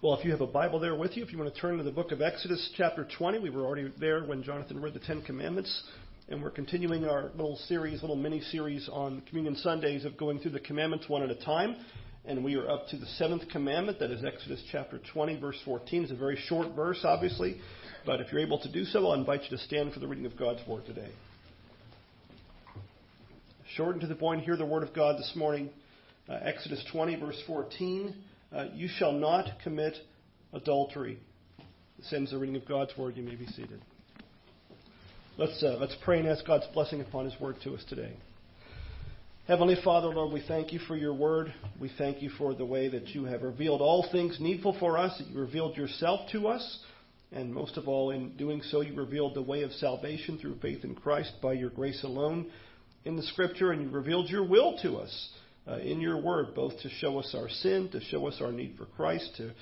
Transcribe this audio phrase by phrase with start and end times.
[0.00, 1.82] Well, if you have a Bible there with you, if you want to turn to
[1.82, 5.22] the book of Exodus, chapter 20, we were already there when Jonathan read the Ten
[5.22, 5.82] Commandments,
[6.28, 10.52] and we're continuing our little series, little mini series on Communion Sundays of going through
[10.52, 11.74] the commandments one at a time.
[12.24, 16.04] And we are up to the seventh commandment, that is Exodus chapter 20, verse 14.
[16.04, 17.60] It's a very short verse, obviously,
[18.06, 20.26] but if you're able to do so, I'll invite you to stand for the reading
[20.26, 21.10] of God's Word today.
[23.74, 25.70] Short and to the point, hear the Word of God this morning.
[26.28, 28.14] Uh, Exodus 20, verse 14
[28.52, 29.94] uh, You shall not commit
[30.52, 31.18] adultery.
[31.98, 33.16] This ends the reading of God's Word.
[33.16, 33.80] You may be seated.
[35.36, 38.16] Let's, uh, let's pray and ask God's blessing upon His Word to us today.
[39.46, 41.52] Heavenly Father, Lord, we thank you for your Word.
[41.80, 45.16] We thank you for the way that you have revealed all things needful for us,
[45.18, 46.80] that you revealed yourself to us.
[47.32, 50.84] And most of all, in doing so, you revealed the way of salvation through faith
[50.84, 52.50] in Christ by your grace alone
[53.04, 55.28] in the Scripture, and you revealed your will to us
[55.68, 58.76] uh, in your word, both to show us our sin, to show us our need
[58.78, 59.52] for Christ, to,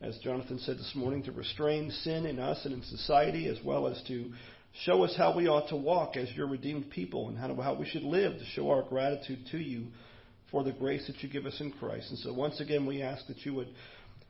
[0.00, 3.86] as Jonathan said this morning, to restrain sin in us and in society, as well
[3.86, 4.32] as to
[4.84, 7.86] show us how we ought to walk as your redeemed people and how, how we
[7.86, 9.86] should live to show our gratitude to you
[10.50, 12.10] for the grace that you give us in Christ.
[12.10, 13.68] And so once again, we ask that you would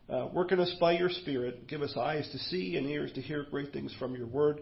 [0.09, 3.21] uh, work in us by your Spirit, give us eyes to see and ears to
[3.21, 4.61] hear great things from your word.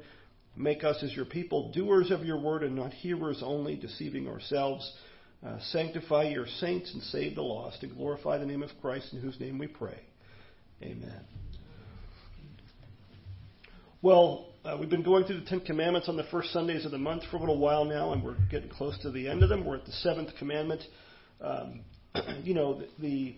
[0.56, 4.91] Make us as your people doers of your word and not hearers only, deceiving ourselves.
[5.45, 9.20] Uh, sanctify your saints and save the lost, and glorify the name of Christ, in
[9.20, 10.00] whose name we pray.
[10.83, 11.20] Amen.
[14.00, 16.98] Well, uh, we've been going through the Ten Commandments on the first Sundays of the
[16.98, 19.67] month for a little while now, and we're getting close to the end of them.
[19.67, 20.83] We're at the seventh commandment.
[21.42, 21.81] Um,
[22.42, 23.37] you know, the, the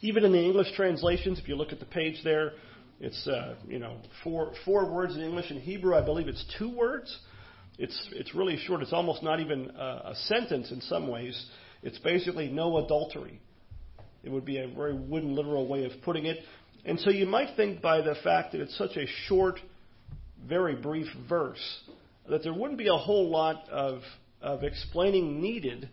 [0.00, 2.52] even in the English translations, if you look at the page there,
[3.00, 5.50] it's uh, you know four four words in English.
[5.50, 7.14] In Hebrew, I believe it's two words.
[7.78, 8.82] It's, it's really short.
[8.82, 11.46] It's almost not even a, a sentence in some ways.
[11.82, 13.40] It's basically no adultery.
[14.24, 16.38] It would be a very wooden, literal way of putting it.
[16.84, 19.60] And so you might think by the fact that it's such a short,
[20.46, 21.80] very brief verse,
[22.28, 24.00] that there wouldn't be a whole lot of,
[24.42, 25.88] of explaining needed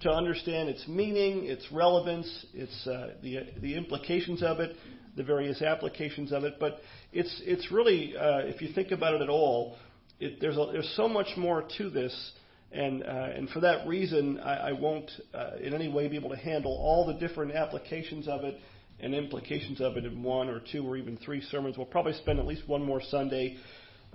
[0.00, 4.74] to understand its meaning, its relevance, its, uh, the, the implications of it,
[5.16, 6.54] the various applications of it.
[6.58, 6.80] But
[7.12, 9.76] it's, it's really, uh, if you think about it at all,
[10.22, 12.32] it, there's, a, there's so much more to this,
[12.70, 13.06] and, uh,
[13.36, 16.72] and for that reason, I, I won't uh, in any way be able to handle
[16.72, 18.58] all the different applications of it
[19.00, 21.76] and implications of it in one or two or even three sermons.
[21.76, 23.56] We'll probably spend at least one more Sunday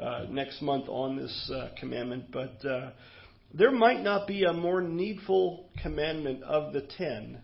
[0.01, 2.91] uh, next month on this uh, commandment, but uh,
[3.53, 7.41] there might not be a more needful commandment of the ten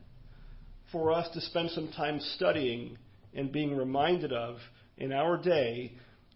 [0.91, 2.97] for us to spend some time studying
[3.33, 4.57] and being reminded of
[4.97, 5.93] in our day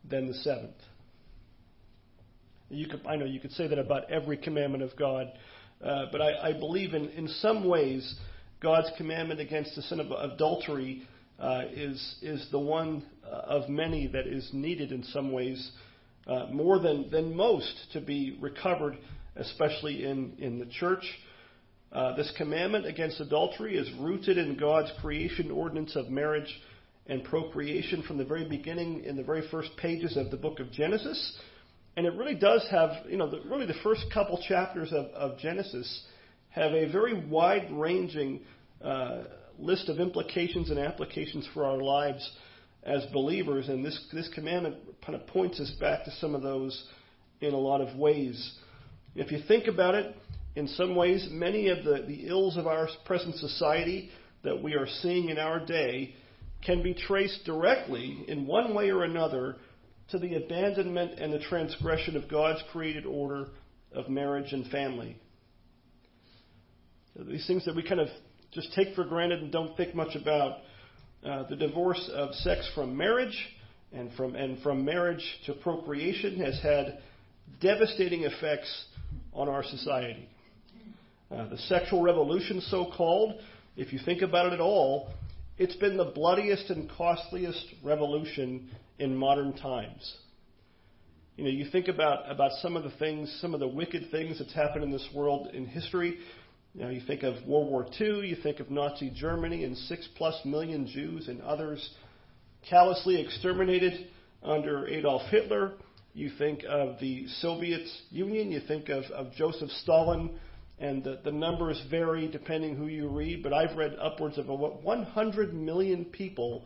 [0.09, 0.75] than the seventh.
[2.69, 5.31] You could, I know you could say that about every commandment of God,
[5.83, 8.15] uh, but I, I believe in, in some ways
[8.61, 11.03] God's commandment against the sin of adultery
[11.39, 15.71] uh, is, is the one uh, of many that is needed in some ways
[16.25, 18.97] uh, more than, than most to be recovered,
[19.35, 21.03] especially in, in the church.
[21.93, 26.53] Uh, this commandment against adultery is rooted in God's creation ordinance of marriage
[27.05, 30.69] and procreation from the very beginning in the very first pages of the book of
[30.71, 31.37] Genesis.
[31.97, 35.39] And it really does have, you know, the, really the first couple chapters of, of
[35.39, 36.03] Genesis
[36.49, 38.41] have a very wide ranging
[38.83, 39.23] uh,
[39.57, 42.31] list of implications and applications for our lives
[42.83, 43.67] as believers.
[43.67, 46.85] And this, this commandment kind of points us back to some of those
[47.41, 48.53] in a lot of ways.
[49.15, 50.15] If you think about it,
[50.55, 54.11] in some ways, many of the, the ills of our present society
[54.43, 56.13] that we are seeing in our day
[56.63, 59.55] can be traced directly, in one way or another,
[60.11, 63.47] to the abandonment and the transgression of God's created order
[63.93, 65.17] of marriage and family.
[67.15, 68.09] These things that we kind of
[68.51, 70.59] just take for granted and don't think much about.
[71.25, 73.49] Uh, the divorce of sex from marriage
[73.91, 76.99] and from, and from marriage to procreation has had
[77.59, 78.85] devastating effects
[79.33, 80.29] on our society.
[81.31, 83.41] Uh, the sexual revolution, so called,
[83.75, 85.09] if you think about it at all,
[85.57, 88.69] it's been the bloodiest and costliest revolution
[88.99, 90.15] in modern times.
[91.35, 94.39] You know, you think about, about some of the things, some of the wicked things
[94.39, 96.17] that's happened in this world in history.
[96.73, 100.07] You know, you think of World War II, you think of Nazi Germany and six
[100.15, 101.89] plus million Jews and others
[102.67, 104.07] callously exterminated
[104.43, 105.73] under Adolf Hitler.
[106.13, 110.39] You think of the Soviet Union, you think of, of Joseph Stalin,
[110.79, 114.83] and the, the numbers vary depending who you read, but I've read upwards of what
[114.83, 116.65] 100 million people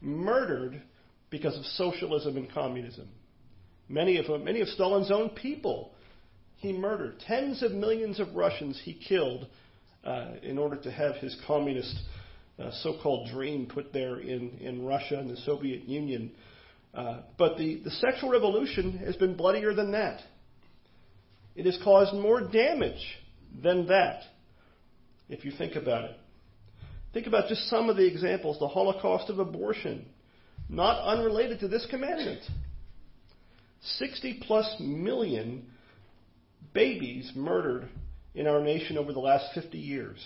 [0.00, 0.82] murdered
[1.30, 3.08] because of socialism and communism.
[3.88, 5.92] Many of, many of Stalin's own people
[6.56, 7.20] he murdered.
[7.20, 9.46] Tens of millions of Russians he killed
[10.04, 11.94] uh, in order to have his communist
[12.58, 16.32] uh, so-called dream put there in, in Russia and the Soviet Union.
[16.94, 20.20] Uh, but the, the sexual revolution has been bloodier than that.
[21.54, 23.18] It has caused more damage
[23.62, 24.22] than that,
[25.28, 26.16] if you think about it.
[27.12, 30.06] Think about just some of the examples the Holocaust of abortion,
[30.68, 32.40] not unrelated to this commandment.
[33.98, 35.64] 60 plus million
[36.74, 37.88] babies murdered
[38.34, 40.18] in our nation over the last 50 years,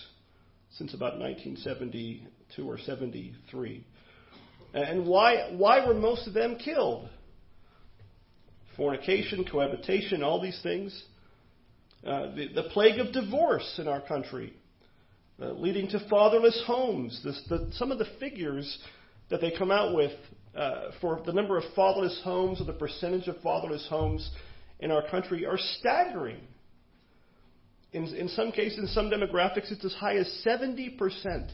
[0.71, 3.85] since about 1972 or 73.
[4.73, 7.09] And why, why were most of them killed?
[8.77, 11.03] Fornication, cohabitation, all these things.
[12.05, 14.53] Uh, the, the, plague of divorce in our country,
[15.39, 17.21] uh, leading to fatherless homes.
[17.23, 18.79] This, the, some of the figures
[19.31, 20.11] that they come out with
[20.55, 24.29] uh, for the number of fatherless homes or the percentage of fatherless homes
[24.81, 26.41] in our country are staggering.
[27.93, 31.49] In, in some cases, in some demographics, it's as high as 70%.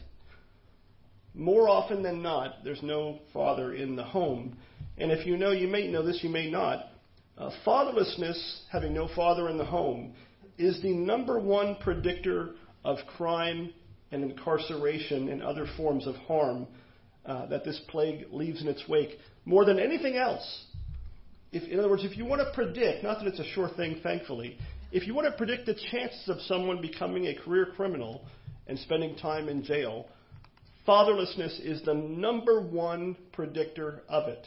[1.34, 4.56] More often than not, there's no father in the home.
[4.98, 6.86] And if you know, you may know this, you may not.
[7.36, 10.14] Uh, fatherlessness, having no father in the home,
[10.58, 12.54] is the number one predictor
[12.84, 13.72] of crime
[14.10, 16.66] and incarceration and other forms of harm
[17.28, 20.64] uh, that this plague leaves in its wake more than anything else.
[21.52, 24.00] If, in other words, if you want to predict, not that it's a sure thing,
[24.02, 24.58] thankfully,
[24.90, 28.22] if you want to predict the chances of someone becoming a career criminal
[28.66, 30.06] and spending time in jail,
[30.86, 34.46] fatherlessness is the number one predictor of it.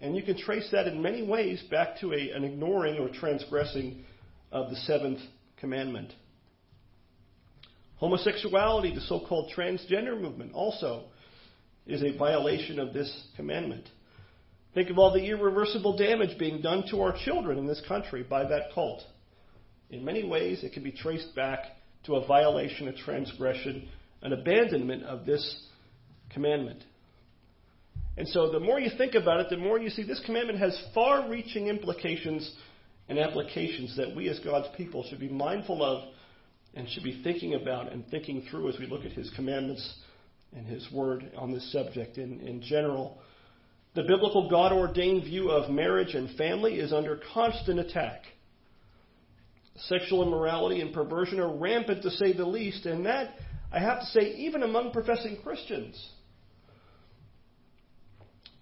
[0.00, 4.04] And you can trace that in many ways back to a, an ignoring or transgressing
[4.52, 5.20] of the seventh
[5.58, 6.12] commandment.
[7.96, 11.04] Homosexuality, the so called transgender movement, also
[11.86, 13.88] is a violation of this commandment.
[14.74, 18.44] Think of all the irreversible damage being done to our children in this country by
[18.44, 19.02] that cult.
[19.90, 21.64] In many ways, it can be traced back
[22.04, 23.88] to a violation, a transgression,
[24.22, 25.64] an abandonment of this
[26.30, 26.82] commandment.
[28.16, 30.78] And so, the more you think about it, the more you see this commandment has
[30.94, 32.50] far reaching implications
[33.08, 36.08] and applications that we as God's people should be mindful of
[36.74, 40.00] and should be thinking about and thinking through as we look at His commandments
[40.56, 43.18] and His Word on this subject in, in general.
[43.94, 48.22] The biblical God ordained view of marriage and family is under constant attack.
[49.76, 53.34] Sexual immorality and perversion are rampant to say the least, and that,
[53.70, 56.02] I have to say, even among professing Christians.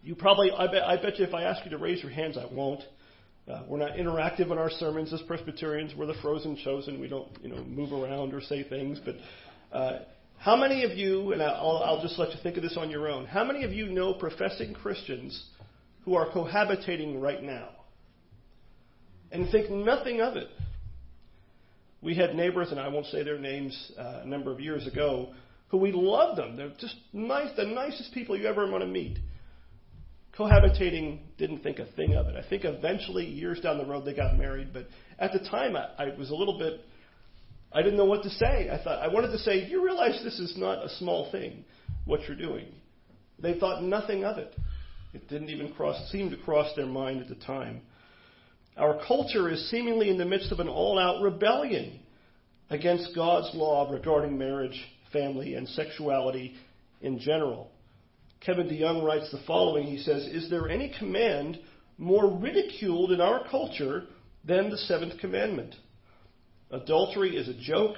[0.02, 2.36] You probably, I bet, I bet you if I ask you to raise your hands,
[2.36, 2.82] I won't.
[3.46, 5.94] Uh, we're not interactive in our sermons as Presbyterians.
[5.96, 7.00] We're the frozen chosen.
[7.00, 9.00] We don't, you know, move around or say things.
[9.04, 9.16] But
[9.76, 9.98] uh,
[10.44, 13.08] how many of you, and I'll, I'll just let you think of this on your
[13.08, 15.42] own, how many of you know professing Christians
[16.04, 17.70] who are cohabitating right now
[19.32, 20.48] and think nothing of it?
[22.02, 25.32] We had neighbors, and I won't say their names, uh, a number of years ago,
[25.68, 26.58] who we loved them.
[26.58, 29.16] They're just nice, the nicest people you ever want to meet
[30.38, 32.36] cohabitating didn't think a thing of it.
[32.36, 34.74] I think eventually, years down the road, they got married.
[34.74, 34.88] But
[35.18, 36.80] at the time, I, I was a little bit,
[37.74, 38.70] I didn't know what to say.
[38.70, 41.64] I thought I wanted to say, you realize this is not a small thing,
[42.04, 42.66] what you're doing.
[43.40, 44.54] They thought nothing of it.
[45.12, 47.82] It didn't even cross, seem to cross their mind at the time.
[48.76, 52.00] Our culture is seemingly in the midst of an all-out rebellion
[52.70, 54.80] against God's law regarding marriage,
[55.12, 56.54] family, and sexuality
[57.00, 57.70] in general.
[58.40, 59.86] Kevin DeYoung writes the following.
[59.86, 61.58] He says, Is there any command
[61.98, 64.04] more ridiculed in our culture
[64.44, 65.74] than the seventh commandment?
[66.74, 67.96] Adultery is a joke.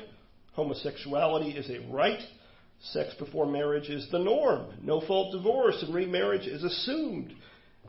[0.53, 2.21] Homosexuality is a right.
[2.93, 4.67] Sex before marriage is the norm.
[4.83, 7.33] No fault divorce and remarriage is assumed.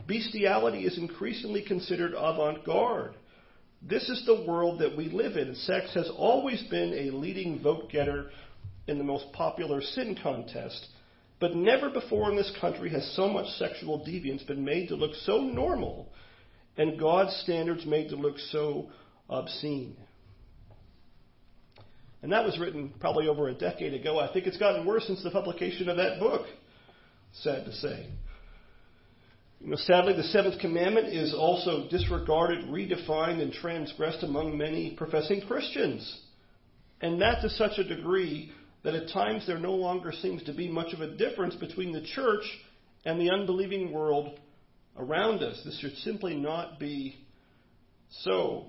[0.07, 3.15] Bestiality is increasingly considered avant garde.
[3.81, 5.55] This is the world that we live in.
[5.55, 8.29] Sex has always been a leading vote getter
[8.87, 10.87] in the most popular sin contest.
[11.41, 15.15] But never before in this country has so much sexual deviance been made to look
[15.25, 16.07] so normal
[16.77, 18.89] and God's standards made to look so
[19.29, 19.97] obscene.
[22.21, 24.19] And that was written probably over a decade ago.
[24.19, 26.47] I think it's gotten worse since the publication of that book,
[27.33, 28.07] sad to say.
[29.59, 35.41] You know, sadly, the seventh commandment is also disregarded, redefined, and transgressed among many professing
[35.41, 36.21] Christians.
[37.01, 38.51] And that to such a degree
[38.83, 42.01] that at times there no longer seems to be much of a difference between the
[42.01, 42.43] church
[43.05, 44.39] and the unbelieving world
[44.97, 45.61] around us.
[45.65, 47.17] This should simply not be
[48.09, 48.67] so.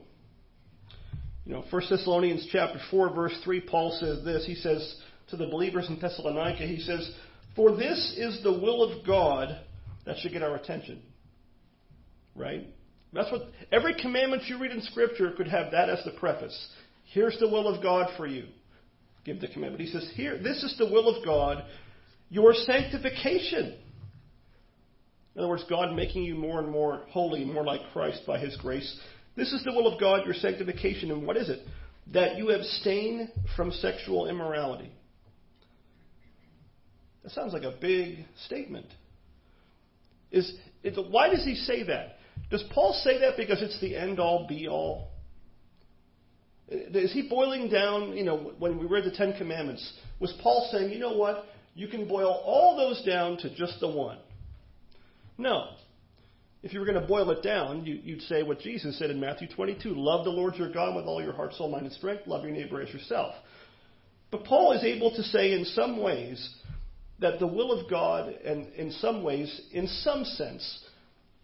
[1.49, 4.45] You know, 1 Thessalonians chapter 4 verse 3 Paul says this.
[4.45, 4.97] He says
[5.31, 7.11] to the believers in Thessalonica, he says,
[7.57, 9.59] "For this is the will of God
[10.05, 11.01] that should get our attention."
[12.37, 12.67] Right?
[13.15, 16.69] That's what every commandment you read in scripture could have that as the preface.
[17.07, 18.45] Here's the will of God for you.
[19.25, 19.83] give the commandment.
[19.83, 21.65] He says, Here, this is the will of God,
[22.31, 23.75] your sanctification.
[25.35, 28.57] In other words, God making you more and more holy, more like Christ by His
[28.57, 28.99] grace.
[29.39, 31.13] This is the will of God, your sanctification.
[31.13, 31.61] And what is it?
[32.13, 34.91] That you abstain from sexual immorality.
[37.23, 38.87] That sounds like a big statement.
[40.33, 40.53] Is,
[40.83, 42.17] it, why does he say that?
[42.51, 45.11] Does Paul say that because it's the end all be all?
[46.69, 50.91] Is he boiling down, you know, when we read the Ten Commandments, was Paul saying,
[50.91, 51.45] you know what,
[51.77, 54.19] you can boil all those down to just the one?
[55.39, 55.69] No.
[56.63, 59.21] If you were going to boil it down, you, would say what Jesus said in
[59.21, 62.27] Matthew 22 Love the Lord your God with all your heart, soul, mind, and strength.
[62.27, 63.35] Love your neighbor as yourself.
[64.31, 66.57] But Paul is able to say in some ways
[67.21, 70.85] that the will of God, and in some ways, in some sense,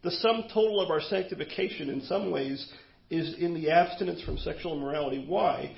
[0.03, 2.71] the sum total of our sanctification, in some ways,
[3.09, 5.25] is in the abstinence from sexual immorality.
[5.27, 5.77] Why?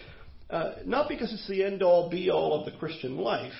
[0.49, 3.53] Uh, not because it's the end all be all of the Christian life,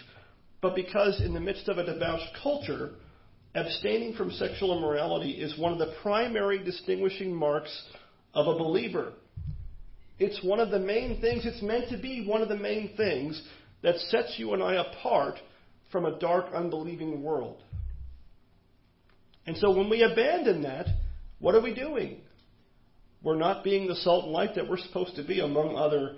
[0.63, 2.93] but because in the midst of a debauched culture,
[3.57, 7.85] abstaining from sexual immorality is one of the primary distinguishing marks
[8.35, 9.15] of a believer.
[10.19, 13.41] It's one of the main things, it's meant to be one of the main things
[13.83, 15.39] that sets you and I apart
[15.91, 17.63] from a dark, unbelieving world.
[19.47, 20.87] And so when we abandon that,
[21.39, 22.21] what are we doing?
[23.23, 26.17] We're not being the salt and light that we're supposed to be, among other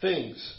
[0.00, 0.54] things.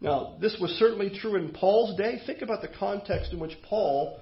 [0.00, 2.20] Now, this was certainly true in Paul's day.
[2.26, 4.20] Think about the context in which Paul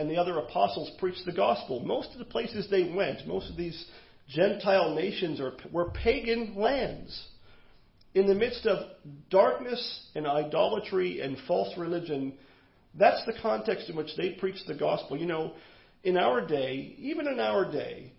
[0.00, 1.80] and the other apostles preached the gospel.
[1.80, 3.84] Most of the places they went, most of these
[4.28, 7.26] Gentile nations are, were pagan lands.
[8.14, 8.78] In the midst of
[9.28, 12.32] darkness and idolatry and false religion,
[12.98, 15.18] that's the context in which they preached the gospel.
[15.18, 15.52] You know,
[16.02, 18.12] in our day, even in our day,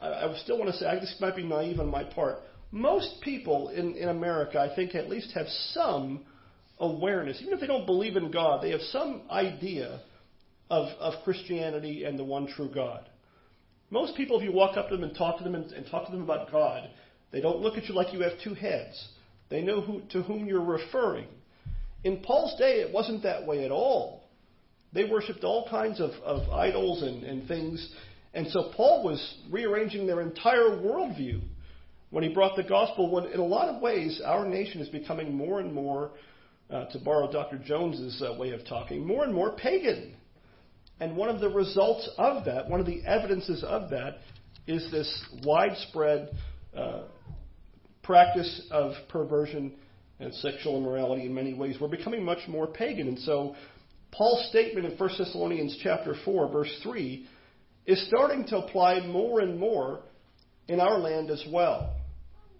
[0.00, 2.40] I, I still want to say, I, this might be naive on my part,
[2.72, 6.24] most people in, in America, I think, at least have some
[6.80, 7.38] awareness.
[7.42, 10.00] Even if they don't believe in God, they have some idea
[10.72, 13.06] of, of Christianity and the one true God.
[13.90, 16.06] Most people, if you walk up to them and talk to them and, and talk
[16.06, 16.88] to them about God,
[17.30, 19.08] they don't look at you like you have two heads.
[19.50, 21.26] They know who, to whom you're referring.
[22.04, 24.24] In Paul's day, it wasn't that way at all.
[24.94, 27.94] They worshipped all kinds of, of idols and, and things.
[28.32, 31.42] And so Paul was rearranging their entire worldview
[32.08, 33.10] when he brought the gospel.
[33.10, 36.12] When, in a lot of ways, our nation is becoming more and more,
[36.70, 37.58] uh, to borrow Dr.
[37.58, 40.14] Jones's uh, way of talking, more and more pagan.
[41.02, 44.18] And one of the results of that, one of the evidences of that,
[44.68, 46.30] is this widespread
[46.76, 47.00] uh,
[48.04, 49.72] practice of perversion
[50.20, 51.74] and sexual immorality in many ways.
[51.80, 53.08] We're becoming much more pagan.
[53.08, 53.56] And so
[54.12, 57.26] Paul's statement in 1 Thessalonians chapter 4, verse 3,
[57.84, 60.02] is starting to apply more and more
[60.68, 61.96] in our land as well.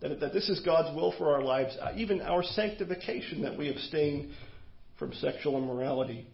[0.01, 3.69] That, that this is God's will for our lives, uh, even our sanctification, that we
[3.71, 4.35] abstain
[4.99, 6.27] from sexual immorality.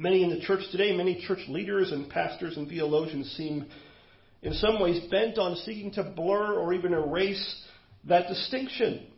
[0.00, 3.66] Many in the church today, many church leaders and pastors and theologians seem
[4.40, 7.62] in some ways bent on seeking to blur or even erase
[8.08, 9.08] that distinction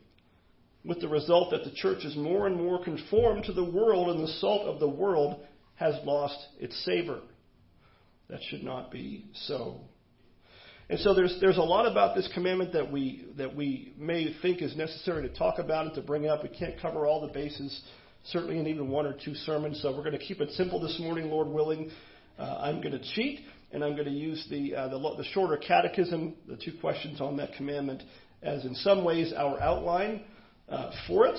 [0.84, 4.24] with the result that the church is more and more conformed to the world, and
[4.24, 5.38] the salt of the world
[5.76, 7.20] has lost its savor.
[8.28, 9.82] That should not be so.
[10.90, 14.60] And so there's there's a lot about this commandment that we that we may think
[14.60, 16.42] is necessary to talk about and to bring up.
[16.42, 17.80] We can't cover all the bases,
[18.24, 19.80] certainly in even one or two sermons.
[19.82, 21.90] So we're going to keep it simple this morning, Lord willing.
[22.38, 23.40] Uh, I'm going to cheat,
[23.72, 27.36] and I'm going to use the, uh, the the shorter catechism, the two questions on
[27.36, 28.02] that commandment,
[28.42, 30.22] as in some ways our outline
[30.68, 31.38] uh, for it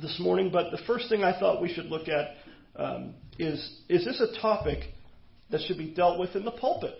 [0.00, 0.50] this morning.
[0.52, 2.34] But the first thing I thought we should look at
[2.76, 4.84] um, is is this a topic
[5.50, 6.94] that should be dealt with in the pulpit?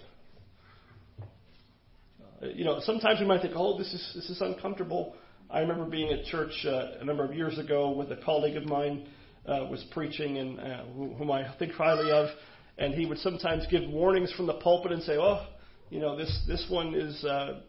[2.43, 5.15] Uh, you know, sometimes we might think, oh, this is this is uncomfortable.
[5.51, 8.67] I remember being at church uh, a number of years ago with a colleague of
[8.67, 9.07] mine
[9.47, 12.29] uh, was preaching and uh, whom I think highly of,
[12.77, 15.47] and he would sometimes give warnings from the pulpit and say, oh,
[15.89, 17.61] you know, this this one is uh,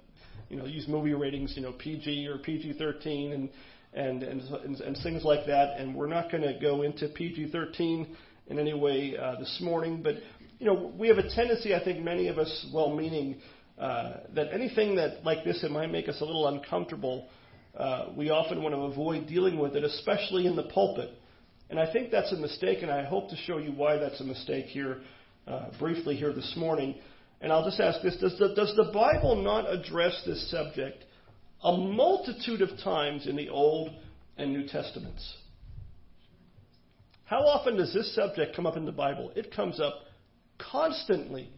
[0.50, 3.50] you know, use movie ratings, you know, PG or PG-13 and
[3.94, 5.80] and and, and, and things like that.
[5.80, 8.08] And we're not going to go into PG-13
[8.48, 10.16] in any way uh, this morning, but
[10.60, 13.38] you know, we have a tendency, I think, many of us, well-meaning,
[13.80, 17.30] uh, that anything that like this that might make us a little uncomfortable,
[17.78, 21.12] uh, we often want to avoid dealing with it, especially in the pulpit.
[21.70, 24.24] And I think that's a mistake, and I hope to show you why that's a
[24.24, 25.02] mistake here
[25.48, 26.96] uh, briefly here this morning.
[27.42, 31.06] And I'll just ask this does the, does the Bible not address this subject
[31.64, 33.92] a multitude of times in the Old
[34.38, 35.36] and New Testaments?
[37.26, 39.32] How often does this subject come up in the Bible?
[39.36, 39.94] It comes up
[40.58, 41.50] constantly.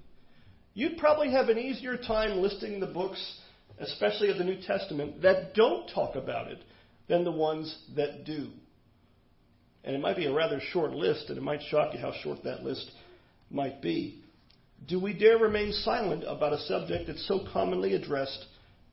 [0.73, 3.37] You'd probably have an easier time listing the books,
[3.79, 6.59] especially of the New Testament, that don't talk about it
[7.07, 8.49] than the ones that do.
[9.83, 12.43] And it might be a rather short list, and it might shock you how short
[12.43, 12.91] that list
[13.49, 14.21] might be.
[14.87, 18.45] Do we dare remain silent about a subject that's so commonly addressed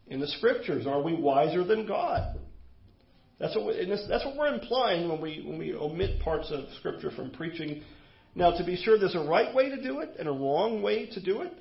[0.06, 0.86] in the Scriptures?
[0.86, 2.38] Are we wiser than God?
[3.38, 7.10] That's what, we, that's what we're implying when we, when we omit parts of Scripture
[7.10, 7.82] from preaching.
[8.34, 11.06] Now, to be sure, there's a right way to do it and a wrong way
[11.06, 11.52] to do it,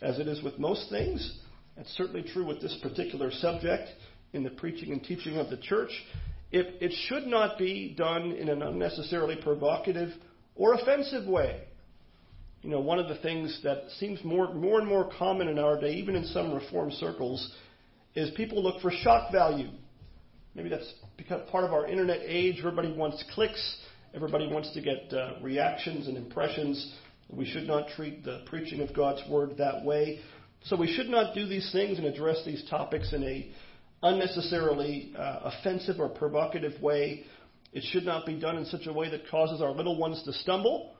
[0.00, 1.38] as it is with most things.
[1.76, 3.88] That's certainly true with this particular subject
[4.32, 5.90] in the preaching and teaching of the church.
[6.50, 10.10] It, it should not be done in an unnecessarily provocative
[10.54, 11.62] or offensive way.
[12.60, 15.80] You know, one of the things that seems more, more and more common in our
[15.80, 17.52] day, even in some reform circles,
[18.14, 19.70] is people look for shock value.
[20.54, 22.56] Maybe that's because part of our internet age.
[22.58, 23.78] Everybody wants clicks.
[24.14, 26.94] Everybody wants to get uh, reactions and impressions.
[27.30, 30.20] We should not treat the preaching of God's word that way.
[30.64, 33.50] So we should not do these things and address these topics in a
[34.02, 37.24] unnecessarily uh, offensive or provocative way.
[37.72, 40.32] It should not be done in such a way that causes our little ones to
[40.32, 40.92] stumble.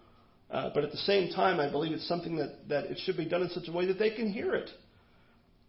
[0.50, 3.24] Uh, but at the same time, I believe it's something that, that it should be
[3.24, 4.68] done in such a way that they can hear it.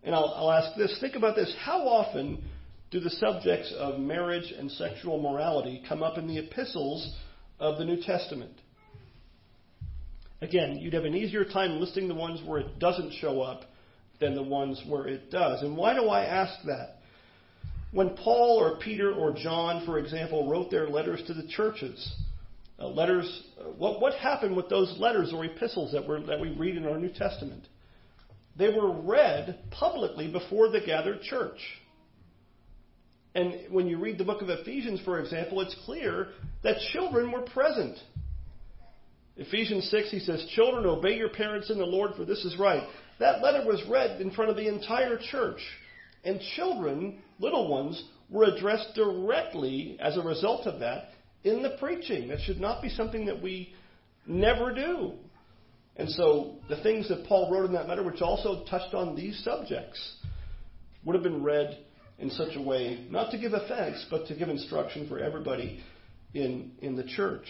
[0.04, 1.54] And I'll, I'll ask this think about this.
[1.60, 2.44] How often
[2.92, 7.16] do the subjects of marriage and sexual morality come up in the epistles
[7.60, 8.54] of the New Testament?
[10.42, 13.64] Again, you'd have an easier time listing the ones where it doesn't show up
[14.20, 15.62] than the ones where it does.
[15.62, 16.98] And why do I ask that?
[17.92, 22.16] When Paul or Peter or John, for example, wrote their letters to the churches,
[22.80, 26.50] uh, letters, uh, what, what happened with those letters or epistles that, were, that we
[26.50, 27.68] read in our New Testament?
[28.58, 31.60] They were read publicly before the gathered church.
[33.36, 36.28] And when you read the book of Ephesians, for example, it's clear
[36.64, 37.98] that children were present.
[39.38, 42.84] Ephesians 6, he says, Children, obey your parents in the Lord, for this is right.
[43.20, 45.60] That letter was read in front of the entire church.
[46.24, 51.10] And children, little ones, were addressed directly as a result of that
[51.44, 52.30] in the preaching.
[52.30, 53.74] That should not be something that we
[54.26, 55.14] never do.
[55.96, 59.44] And so the things that Paul wrote in that letter, which also touched on these
[59.44, 60.16] subjects,
[61.06, 61.78] would have been read
[62.20, 65.84] in such a way, not to give offense, but to give instruction for everybody
[66.34, 67.46] in, in the church.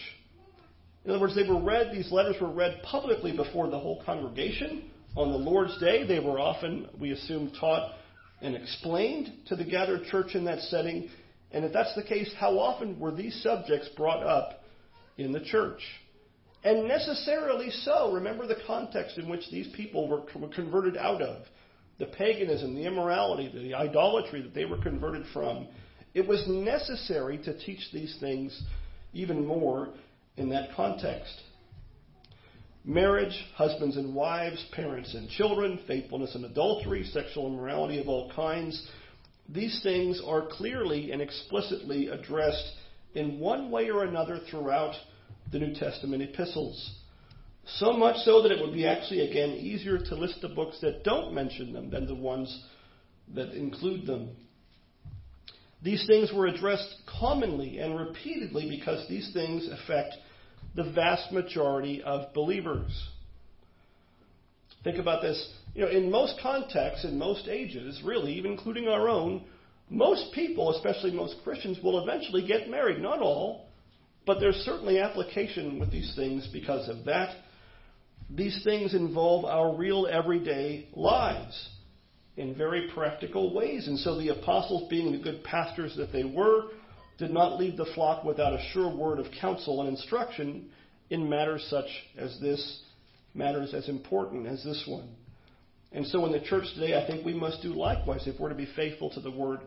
[1.04, 4.90] In other words, they were read, these letters were read publicly before the whole congregation.
[5.16, 7.92] On the Lord's Day, they were often, we assume, taught
[8.42, 11.08] and explained to the gathered church in that setting.
[11.52, 14.64] And if that's the case, how often were these subjects brought up
[15.16, 15.80] in the church?
[16.64, 18.12] And necessarily so.
[18.12, 21.44] Remember the context in which these people were, converted out of
[21.98, 25.68] the paganism, the immorality, the idolatry that they were converted from.
[26.12, 28.60] It was necessary to teach these things
[29.12, 29.90] even more
[30.36, 31.40] in that context.
[32.84, 38.86] Marriage, husbands and wives, parents and children, faithfulness and adultery, sexual immorality of all kinds.
[39.48, 42.72] These things are clearly and explicitly addressed
[43.14, 44.94] in one way or another throughout
[45.50, 46.96] the New Testament epistles.
[47.66, 51.04] So much so that it would be actually, again, easier to list the books that
[51.04, 52.64] don't mention them than the ones
[53.34, 54.36] that include them.
[55.82, 60.14] These things were addressed commonly and repeatedly because these things affect
[60.74, 63.08] the vast majority of believers.
[64.82, 65.52] Think about this.
[65.74, 69.44] You know, in most contexts, in most ages, really, even including our own,
[69.90, 73.00] most people, especially most Christians, will eventually get married.
[73.00, 73.66] Not all,
[74.26, 77.36] but there's certainly application with these things because of that.
[78.30, 81.68] These things involve our real everyday lives
[82.36, 83.86] in very practical ways.
[83.86, 86.64] And so the apostles, being the good pastors that they were,
[87.18, 90.70] did not leave the flock without a sure word of counsel and instruction
[91.10, 92.82] in matters such as this,
[93.34, 95.08] matters as important as this one.
[95.92, 98.54] And so in the church today, I think we must do likewise if we're to
[98.54, 99.60] be faithful to the word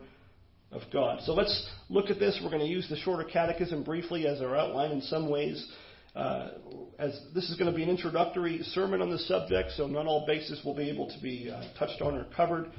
[0.70, 1.20] of God.
[1.24, 2.38] So let's look at this.
[2.42, 5.66] We're going to use the shorter catechism briefly as our outline in some ways.
[6.14, 6.50] Uh,
[6.98, 10.26] as this is going to be an introductory sermon on the subject, so not all
[10.26, 12.70] bases will be able to be uh, touched on or covered.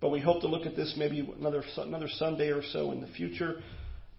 [0.00, 3.06] But we hope to look at this maybe another another Sunday or so in the
[3.06, 3.60] future.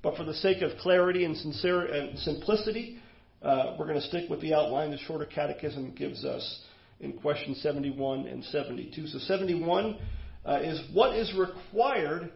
[0.03, 2.97] But for the sake of clarity and, sincere, and simplicity,
[3.41, 6.61] uh, we're going to stick with the outline the shorter catechism gives us
[6.99, 9.07] in question 71 and 72.
[9.07, 9.97] So 71
[10.45, 12.31] uh, is what is required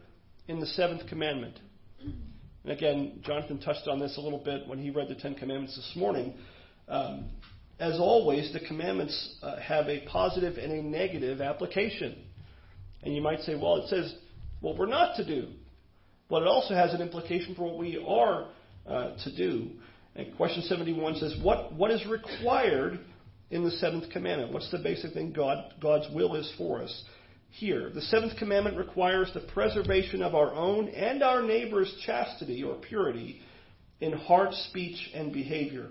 [0.47, 1.59] in the seventh commandment.
[2.01, 5.75] And again, Jonathan touched on this a little bit when he read the Ten Commandments
[5.75, 6.33] this morning.
[6.87, 7.29] Um,
[7.79, 12.15] as always, the commandments uh, have a positive and a negative application.
[13.03, 14.15] And you might say, well, it says
[14.61, 15.49] what we're not to do.
[16.29, 18.47] But it also has an implication for what we are
[18.87, 19.69] uh, to do.
[20.15, 22.99] And question 71 says, what, what is required
[23.51, 24.53] in the seventh commandment?
[24.53, 27.03] What's the basic thing God, God's will is for us?
[27.55, 27.89] here.
[27.89, 33.39] The seventh commandment requires the preservation of our own and our neighbor's chastity or purity
[34.01, 35.87] in heart, speech, and behavior.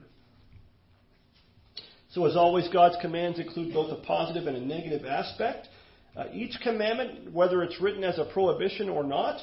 [2.11, 5.69] So, as always, God's commands include both a positive and a negative aspect.
[6.15, 9.41] Uh, each commandment, whether it's written as a prohibition or not,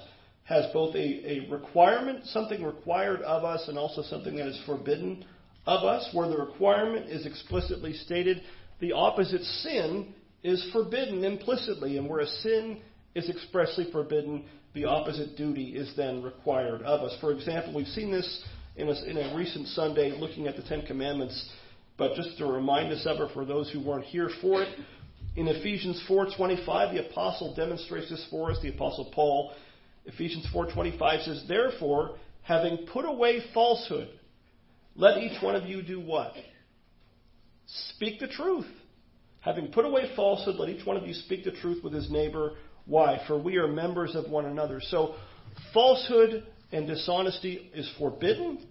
[0.52, 5.26] has both a, a requirement, something required of us, and also something that is forbidden
[5.66, 6.10] of us.
[6.14, 8.42] Where the requirement is explicitly stated,
[8.80, 12.82] the opposite sin is forbidden implicitly, and where a sin
[13.16, 17.16] is expressly forbidden, the opposite duty is then required of us.
[17.22, 18.44] For example, we've seen this
[18.76, 21.50] in a, in a recent Sunday looking at the Ten Commandments,
[21.98, 24.70] but just to remind us of it for those who weren't here for it,
[25.36, 28.58] in Ephesians 4:25, the apostle demonstrates this for us.
[28.62, 29.54] The apostle Paul,
[30.06, 34.10] Ephesians 4:25 says, "Therefore, having put away falsehood,
[34.96, 36.36] let each one of you do what?
[37.66, 38.68] Speak the truth.
[39.42, 42.54] Having put away falsehood, let each one of you speak the truth with his neighbor.
[42.86, 43.22] Why?
[43.28, 45.16] For we are members of one another." So,
[45.74, 48.66] falsehood and dishonesty is forbidden,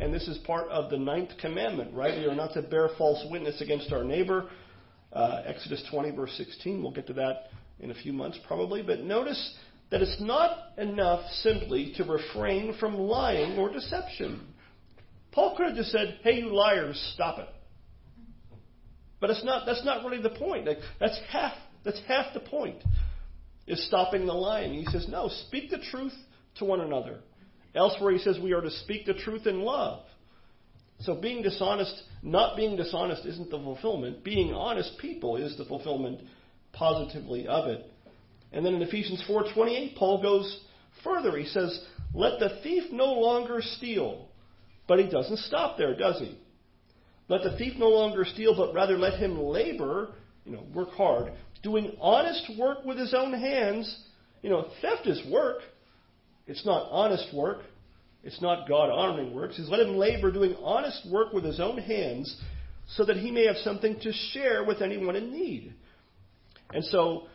[0.00, 2.18] and this is part of the ninth commandment, right?
[2.18, 4.48] We are not to bear false witness against our neighbor
[5.14, 6.82] uh, Exodus 20, verse 16.
[6.82, 7.48] We'll get to that
[7.80, 8.82] in a few months probably.
[8.82, 9.54] But notice
[9.90, 14.46] that it's not enough simply to refrain from lying or deception.
[15.32, 17.48] Paul could have just said, hey, you liars, stop it.
[19.20, 20.66] But it's not, that's not really the point.
[20.66, 22.82] Like, that's, half, that's half the point,
[23.66, 24.74] is stopping the lying.
[24.74, 26.14] He says, no, speak the truth
[26.56, 27.20] to one another.
[27.74, 30.04] Elsewhere, he says we are to speak the truth in love.
[31.00, 34.22] So being dishonest, not being dishonest isn't the fulfillment.
[34.22, 36.20] Being honest people is the fulfillment
[36.72, 37.90] positively of it.
[38.54, 40.60] And then in Ephesians 4:28, Paul goes
[41.02, 41.36] further.
[41.36, 44.28] He says, "Let the thief no longer steal."
[44.86, 46.36] But he doesn't stop there, does he?
[47.28, 50.14] Let the thief no longer steal, but rather let him labor,
[50.44, 54.04] you know, work hard, doing honest work with his own hands.
[54.42, 55.62] You know, theft is work.
[56.46, 57.62] It's not honest work.
[58.22, 59.52] It's not God honoring work.
[59.52, 62.40] He's Let him labor doing honest work with his own hands
[62.88, 65.74] so that he may have something to share with anyone in need.
[66.72, 67.26] And so,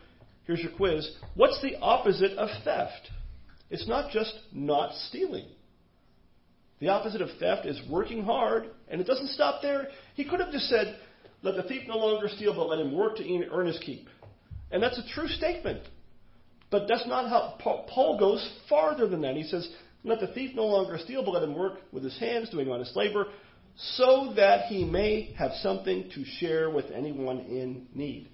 [0.50, 1.08] here's your quiz.
[1.34, 3.08] What's the opposite of theft?
[3.70, 5.46] It's not just not stealing.
[6.80, 9.88] The opposite of theft is working hard, and it doesn't stop there.
[10.14, 10.98] He could have just said,
[11.42, 14.08] Let the thief no longer steal, but let him work to earn his keep.
[14.72, 15.82] And that's a true statement.
[16.70, 19.36] But that's not how Paul goes farther than that.
[19.36, 19.68] He says,
[20.02, 22.96] let the thief no longer steal, but let him work with his hands, doing honest
[22.96, 23.26] labor,
[23.76, 28.28] so that he may have something to share with anyone in need.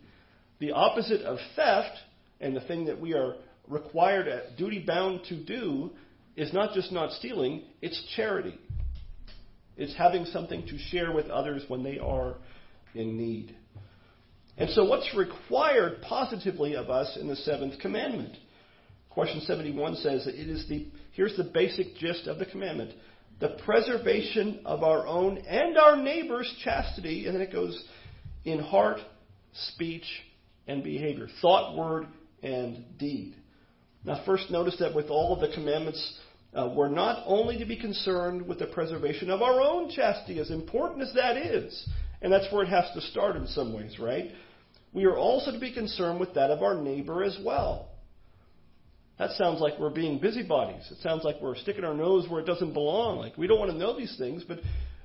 [0.59, 1.97] The opposite of theft,
[2.40, 3.37] and the thing that we are
[3.68, 5.90] required, uh, duty bound to do,
[6.37, 8.59] is not just not stealing, it's charity.
[9.77, 12.37] It's having something to share with others when they are
[12.94, 13.55] in need.
[14.59, 18.37] And so, what's required positively of us in the seventh commandment?
[19.11, 22.92] Question 71 says that it is the Here's the basic gist of the commandment
[23.38, 27.27] the preservation of our own and our neighbor's chastity.
[27.27, 27.83] And then it goes
[28.44, 28.99] in heart,
[29.53, 30.07] speech,
[30.66, 32.07] and behavior thought, word,
[32.47, 33.35] and deed.
[34.05, 36.19] Now, first, notice that with all of the commandments,
[36.55, 40.51] uh, we're not only to be concerned with the preservation of our own chastity, as
[40.51, 41.89] important as that is,
[42.23, 44.31] and that's where it has to start in some ways, right?
[44.93, 47.89] We are also to be concerned with that of our neighbor as well.
[49.19, 50.89] That sounds like we're being busybodies.
[50.91, 53.19] It sounds like we're sticking our nose where it doesn't belong.
[53.19, 54.61] Like we don't want to know these things, but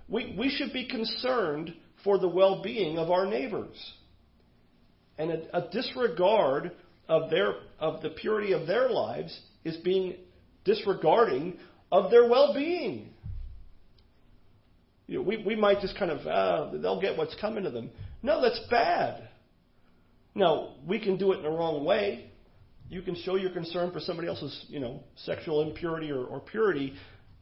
[0.07, 1.73] we, we should be concerned
[2.03, 3.75] for the well being of our neighbors.
[5.17, 6.71] And a, a disregard
[7.07, 10.15] of their of the purity of their lives is being
[10.65, 11.57] disregarding
[11.91, 13.09] of their well being.
[15.07, 17.89] You know, we, we might just kind of, uh, they'll get what's coming to them.
[18.23, 19.27] No, that's bad.
[20.33, 22.31] Now, we can do it in the wrong way
[22.91, 26.93] you can show your concern for somebody else's, you know, sexual impurity or, or purity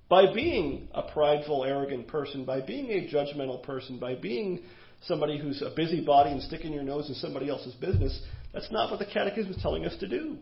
[0.07, 4.61] by being a prideful, arrogant person, by being a judgmental person, by being
[5.05, 8.21] somebody who's a busybody and sticking your nose in somebody else's business.
[8.53, 10.37] That's not what the Catechism is telling us to do.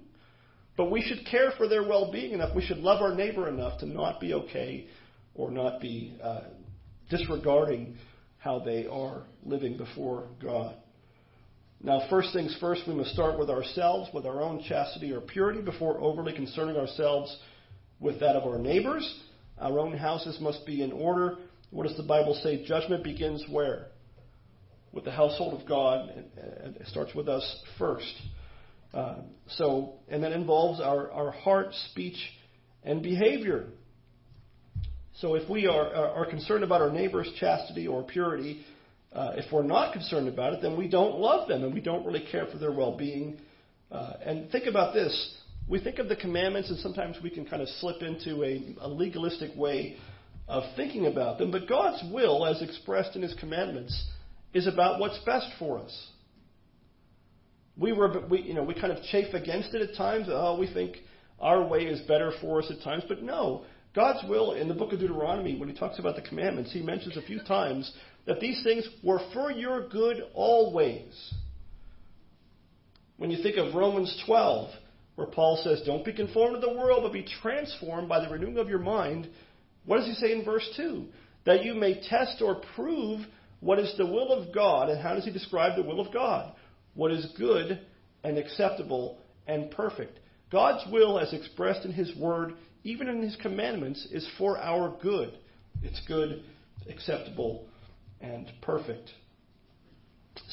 [0.75, 2.55] But we should care for their well being enough.
[2.55, 4.87] We should love our neighbor enough to not be okay
[5.33, 6.41] or not be uh,
[7.09, 7.97] disregarding
[8.37, 10.75] how they are living before God.
[11.81, 15.61] Now, first things first, we must start with ourselves, with our own chastity or purity,
[15.61, 17.35] before overly concerning ourselves
[17.99, 19.21] with that of our neighbors.
[19.59, 21.37] Our own houses must be in order.
[21.69, 22.65] What does the Bible say?
[22.65, 23.87] Judgment begins where?
[24.97, 26.09] With the household of God.
[26.81, 27.45] It starts with us
[27.77, 28.13] first.
[28.91, 32.17] Uh, so, and that involves our, our heart, speech,
[32.83, 33.67] and behavior.
[35.19, 38.65] So, if we are, are concerned about our neighbor's chastity or purity,
[39.13, 42.03] uh, if we're not concerned about it, then we don't love them and we don't
[42.03, 43.37] really care for their well being
[43.91, 45.13] Uh, and think about this.
[45.67, 48.87] We think of the commandments, and sometimes we can kind of slip into a, a
[48.87, 49.97] legalistic way
[50.47, 51.51] of thinking about them.
[51.51, 53.93] But God's will, as expressed in His commandments,
[54.57, 56.07] is about what's best for us.
[57.77, 60.27] We were, we, you know, we kind of chafe against it at times.
[60.29, 60.97] Oh, we think
[61.39, 63.03] our way is better for us at times.
[63.07, 66.73] But no, God's will in the book of Deuteronomy, when He talks about the commandments,
[66.73, 67.93] He mentions a few times
[68.25, 71.33] that these things were for your good always.
[73.17, 74.71] When you think of Romans 12,
[75.15, 78.57] where Paul says, Don't be conformed to the world, but be transformed by the renewing
[78.57, 79.29] of your mind,
[79.85, 81.05] what does he say in verse 2?
[81.45, 83.21] That you may test or prove
[83.59, 84.89] what is the will of God.
[84.89, 86.53] And how does he describe the will of God?
[86.93, 87.79] What is good
[88.23, 89.17] and acceptable
[89.47, 90.19] and perfect.
[90.51, 95.37] God's will, as expressed in his word, even in his commandments, is for our good.
[95.81, 96.43] It's good,
[96.89, 97.67] acceptable,
[98.21, 99.11] and perfect.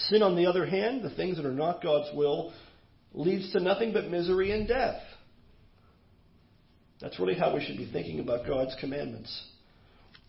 [0.09, 2.53] Sin, on the other hand, the things that are not God's will,
[3.12, 5.01] leads to nothing but misery and death.
[7.01, 9.47] That's really how we should be thinking about God's commandments.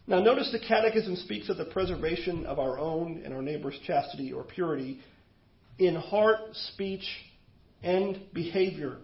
[0.07, 4.31] Now, notice the Catechism speaks of the preservation of our own and our neighbor's chastity
[4.31, 4.99] or purity
[5.79, 7.05] in heart, speech,
[7.83, 8.97] and behavior.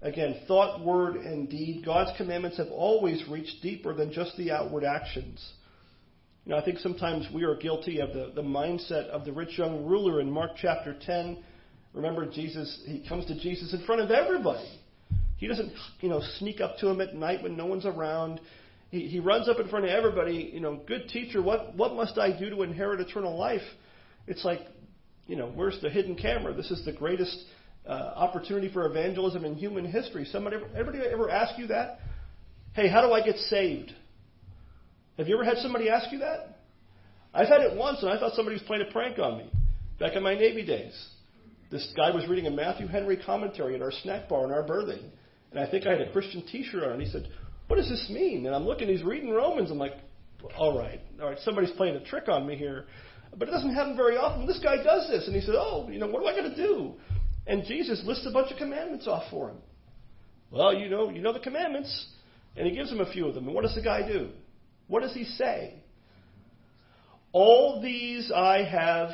[0.00, 1.84] Again, thought, word, and deed.
[1.84, 5.46] God's commandments have always reached deeper than just the outward actions.
[6.48, 9.84] Know, I think sometimes we are guilty of the, the mindset of the rich young
[9.84, 11.44] ruler in Mark chapter 10.
[11.92, 14.66] Remember, Jesus, he comes to Jesus in front of everybody.
[15.36, 18.40] He doesn't, you know, sneak up to him at night when no one's around.
[18.90, 22.18] He, he runs up in front of everybody, you know, good teacher, what, what must
[22.18, 23.62] I do to inherit eternal life?
[24.26, 24.60] It's like,
[25.26, 26.54] you know, where's the hidden camera?
[26.54, 27.36] This is the greatest
[27.86, 30.24] uh, opportunity for evangelism in human history.
[30.24, 32.00] Somebody, everybody ever ask you that?
[32.72, 33.92] Hey, how do I get saved?
[35.18, 36.58] Have you ever had somebody ask you that?
[37.34, 39.50] I've had it once, and I thought somebody was playing a prank on me
[39.98, 40.94] back in my Navy days.
[41.70, 45.10] This guy was reading a Matthew Henry commentary at our snack bar in our berthing,
[45.50, 46.92] and I think I had a Christian T-shirt on.
[46.92, 47.28] And he said,
[47.68, 49.70] "What does this mean?" And I'm looking, he's reading Romans.
[49.70, 49.94] I'm like,
[50.56, 52.86] "All right, all right, somebody's playing a trick on me here."
[53.36, 54.46] But it doesn't happen very often.
[54.46, 56.56] This guy does this, and he said, "Oh, you know, what am I going to
[56.56, 56.94] do?"
[57.46, 59.56] And Jesus lists a bunch of commandments off for him.
[60.50, 62.06] Well, you know, you know the commandments,
[62.56, 63.46] and he gives him a few of them.
[63.46, 64.30] And what does the guy do?
[64.86, 65.74] What does he say?
[67.32, 69.10] All these I have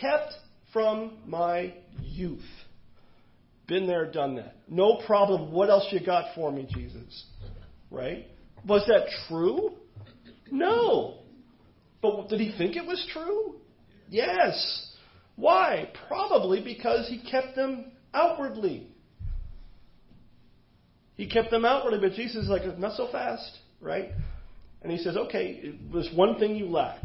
[0.00, 0.32] kept
[0.72, 2.44] from my youth.
[3.66, 4.56] Been there, done that.
[4.68, 5.52] No problem.
[5.52, 7.24] What else you got for me, Jesus?
[7.94, 8.26] Right?
[8.66, 9.72] Was that true?
[10.50, 11.18] No.
[12.02, 13.54] But did he think it was true?
[14.08, 14.90] Yes.
[15.36, 15.90] Why?
[16.08, 18.88] Probably because he kept them outwardly.
[21.16, 24.10] He kept them outwardly, but Jesus is like, not so fast, right?
[24.82, 27.00] And he says, okay, there's one thing you lack.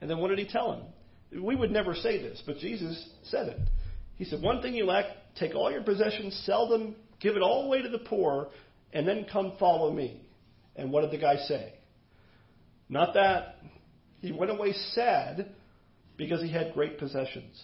[0.00, 1.42] And then what did he tell him?
[1.42, 3.58] We would never say this, but Jesus said it.
[4.16, 5.06] He said, one thing you lack,
[5.38, 8.48] take all your possessions, sell them, give it all away to the poor,
[8.92, 10.20] and then come follow me.
[10.76, 11.74] And what did the guy say?
[12.88, 13.56] Not that.
[14.20, 15.52] He went away sad
[16.16, 17.60] because he had great possessions.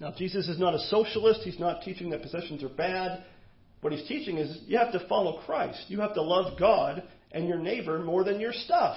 [0.00, 1.40] Now, Jesus is not a socialist.
[1.42, 3.24] He's not teaching that possessions are bad.
[3.80, 5.84] What he's teaching is you have to follow Christ.
[5.88, 8.96] You have to love God and your neighbor more than your stuff.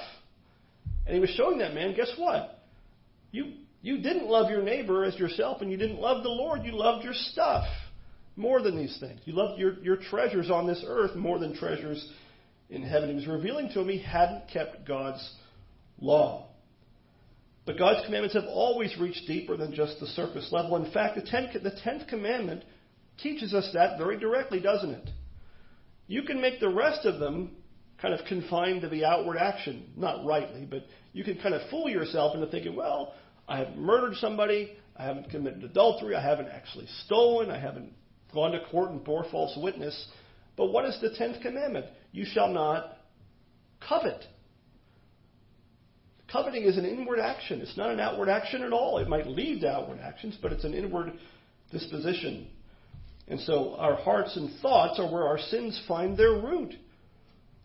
[1.06, 2.64] And he was showing that man, guess what?
[3.32, 6.64] You, you didn't love your neighbor as yourself, and you didn't love the Lord.
[6.64, 7.66] You loved your stuff
[8.38, 9.20] more than these things.
[9.26, 12.10] You loved your, your treasures on this earth more than treasures
[12.70, 13.10] in heaven.
[13.10, 15.34] He was revealing to him he hadn't kept God's
[16.00, 16.48] law.
[17.66, 20.78] But God's commandments have always reached deeper than just the surface level.
[20.78, 22.64] In fact, the tenth, the tenth commandment
[23.22, 25.10] teaches us that very directly, doesn't it?
[26.08, 27.58] You can make the rest of them
[28.02, 31.90] kind of confined to the outward action, not rightly, but you can kind of fool
[31.90, 33.16] yourself into thinking, well,
[33.48, 37.92] I haven't murdered somebody, I haven't committed adultery, I haven't actually stolen, I haven't
[38.34, 40.08] gone to court and bore false witness.
[40.56, 41.86] But what is the tenth commandment?
[42.12, 42.98] You shall not
[43.88, 44.24] covet.
[46.32, 47.62] Coveting is an inward action.
[47.62, 48.98] It's not an outward action at all.
[48.98, 51.14] It might lead to outward actions, but it's an inward
[51.72, 52.48] disposition.
[53.28, 56.74] And so our hearts and thoughts are where our sins find their root.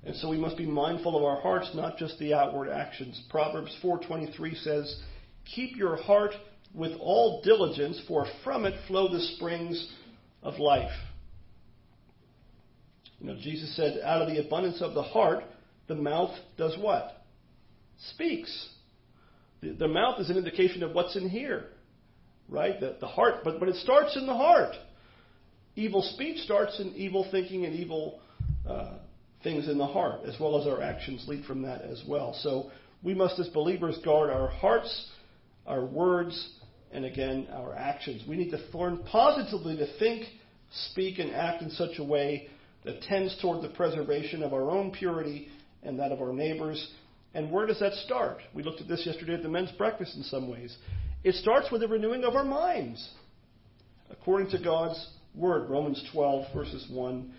[0.04, 3.20] And so we must be mindful of our hearts, not just the outward actions.
[3.30, 5.00] Proverbs 4:23 says,
[5.44, 6.34] "Keep your heart
[6.74, 9.92] with all diligence, for from it flow the springs
[10.42, 10.92] of life."
[13.20, 15.44] You know, Jesus said, "Out of the abundance of the heart,
[15.86, 17.24] the mouth does what?
[18.10, 18.68] Speaks."
[19.60, 21.66] The, the mouth is an indication of what's in here,
[22.48, 22.78] right?
[22.80, 24.74] The, the heart, but but it starts in the heart.
[25.76, 28.20] Evil speech starts in evil thinking and evil
[28.68, 28.94] uh,
[29.42, 32.34] things in the heart, as well as our actions lead from that as well.
[32.42, 32.70] So
[33.02, 35.10] we must, as believers, guard our hearts,
[35.66, 36.50] our words,
[36.92, 38.22] and again our actions.
[38.28, 40.26] We need to learn positively to think,
[40.90, 42.48] speak, and act in such a way
[42.84, 45.48] that tends toward the preservation of our own purity
[45.82, 46.92] and that of our neighbors.
[47.34, 48.38] And where does that start?
[48.54, 50.76] We looked at this yesterday at the men's breakfast in some ways.
[51.24, 53.08] It starts with the renewing of our minds,
[54.10, 57.32] according to God's word, Romans 12, verses 1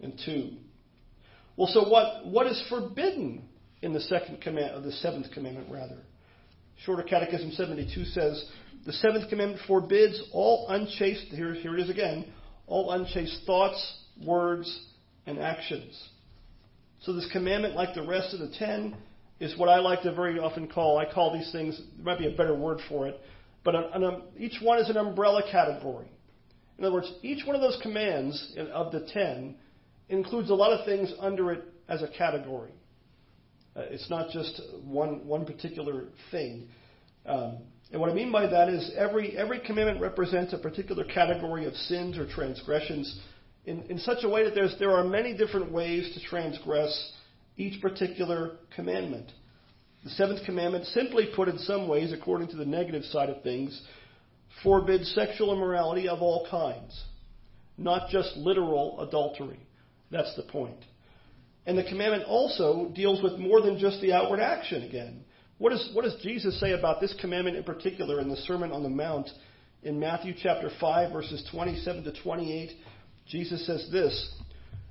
[0.00, 0.50] and 2.
[1.56, 3.42] Well, so what, what is forbidden
[3.82, 5.98] in the second command, the seventh commandment, rather?
[6.84, 8.44] Shorter Catechism 72 says,
[8.86, 12.26] the seventh commandment forbids all unchaste, here, here it is again,
[12.66, 14.86] all unchaste thoughts, words,
[15.26, 16.08] and actions.
[17.00, 18.96] So this commandment, like the rest of the ten,
[19.40, 22.26] is what I like to very often call, I call these things, there might be
[22.26, 23.20] a better word for it,
[23.64, 26.10] but an, an, each one is an umbrella category.
[26.78, 29.56] In other words, each one of those commands of the ten
[30.08, 32.72] includes a lot of things under it as a category.
[33.76, 36.68] Uh, it's not just one, one particular thing.
[37.26, 37.58] Um,
[37.90, 41.74] and what I mean by that is every, every commandment represents a particular category of
[41.74, 43.18] sins or transgressions
[43.64, 47.12] in, in such a way that there's, there are many different ways to transgress
[47.56, 49.30] each particular commandment.
[50.04, 53.80] The seventh commandment, simply put in some ways, according to the negative side of things,
[54.62, 57.04] forbids sexual immorality of all kinds,
[57.76, 59.60] not just literal adultery.
[60.10, 60.78] That's the point.
[61.66, 65.24] And the commandment also deals with more than just the outward action again.
[65.58, 68.84] What, is, what does Jesus say about this commandment in particular in the Sermon on
[68.84, 69.28] the Mount
[69.82, 72.70] in Matthew chapter 5, verses 27 to 28?
[73.26, 74.34] Jesus says this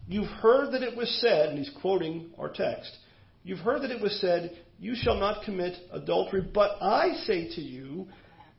[0.08, 2.96] You've heard that it was said, and he's quoting our text,
[3.44, 7.62] you've heard that it was said, You shall not commit adultery, but I say to
[7.62, 8.08] you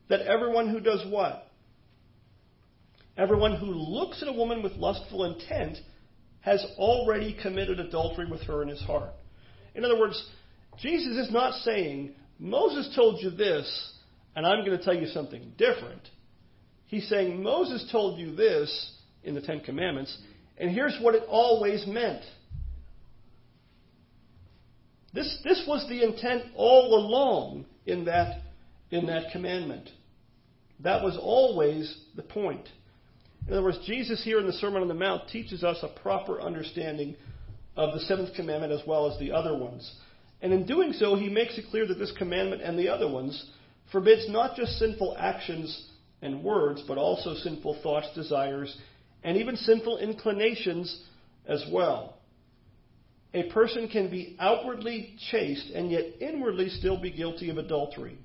[0.09, 1.47] that everyone who does what?
[3.19, 5.77] Everyone who looks at a woman with lustful intent
[6.41, 9.11] has already committed adultery with her in his heart.
[9.75, 10.25] In other words,
[10.81, 13.93] Jesus is not saying, Moses told you this,
[14.37, 16.03] and I'm going to tell you something different.
[16.87, 20.17] He's saying, Moses told you this in the Ten Commandments,
[20.57, 22.23] and here's what it always meant.
[25.13, 28.43] This, this was the intent all along in that,
[28.91, 29.89] in that commandment.
[30.81, 32.69] That was always the point.
[33.47, 36.41] In other words, Jesus here in the Sermon on the Mount teaches us a proper
[36.41, 37.17] understanding
[37.77, 39.91] of the seventh commandment as well as the other ones.
[40.41, 43.51] And in doing so, he makes it clear that this commandment and the other ones
[43.91, 45.91] forbids not just sinful actions
[46.23, 48.77] and words, but also sinful thoughts, desires,
[49.25, 51.05] and even sinful inclinations
[51.47, 52.19] as well.
[53.35, 58.19] A person can be outwardly chaste and yet inwardly still be guilty of adultery.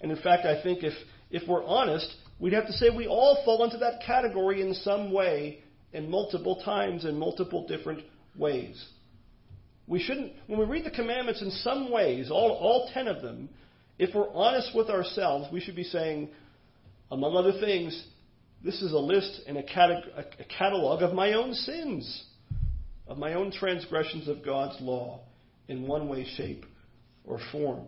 [0.00, 0.92] And in fact, I think if,
[1.30, 5.12] if we're honest, we'd have to say we all fall into that category in some
[5.12, 5.60] way
[5.92, 8.04] in multiple times in multiple different
[8.36, 8.84] ways.
[9.86, 13.48] We shouldn't, when we read the commandments in some ways, all, all ten of them,
[13.98, 16.28] if we're honest with ourselves, we should be saying,
[17.10, 18.06] among other things,
[18.64, 22.24] this is a list and a, a catalog of my own sins,
[23.06, 25.20] of my own transgressions of God's law
[25.68, 26.66] in one way, shape,
[27.24, 27.84] or form.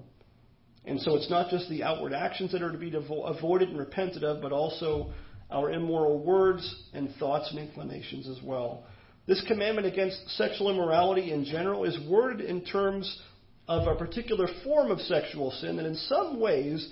[0.84, 4.24] And so it's not just the outward actions that are to be avoided and repented
[4.24, 5.12] of, but also
[5.50, 8.84] our immoral words and thoughts and inclinations as well.
[9.28, 13.20] This commandment against sexual immorality in general is worded in terms
[13.68, 16.88] of a particular form of sexual sin that in some ways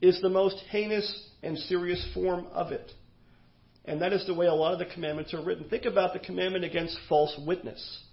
[0.00, 2.92] is the most heinous and serious form of it.
[3.86, 5.68] And that is the way a lot of the commandments are written.
[5.68, 8.04] Think about the commandment against false witness.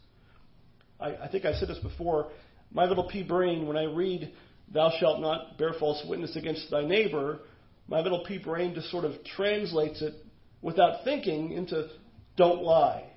[1.00, 2.32] I, I think I said this before.
[2.72, 4.34] My little pea brain, when I read,
[4.74, 7.42] Thou shalt not bear false witness against thy neighbor,
[7.88, 10.16] my little pea brain just sort of translates it
[10.64, 11.90] without thinking into
[12.38, 13.12] don't lie.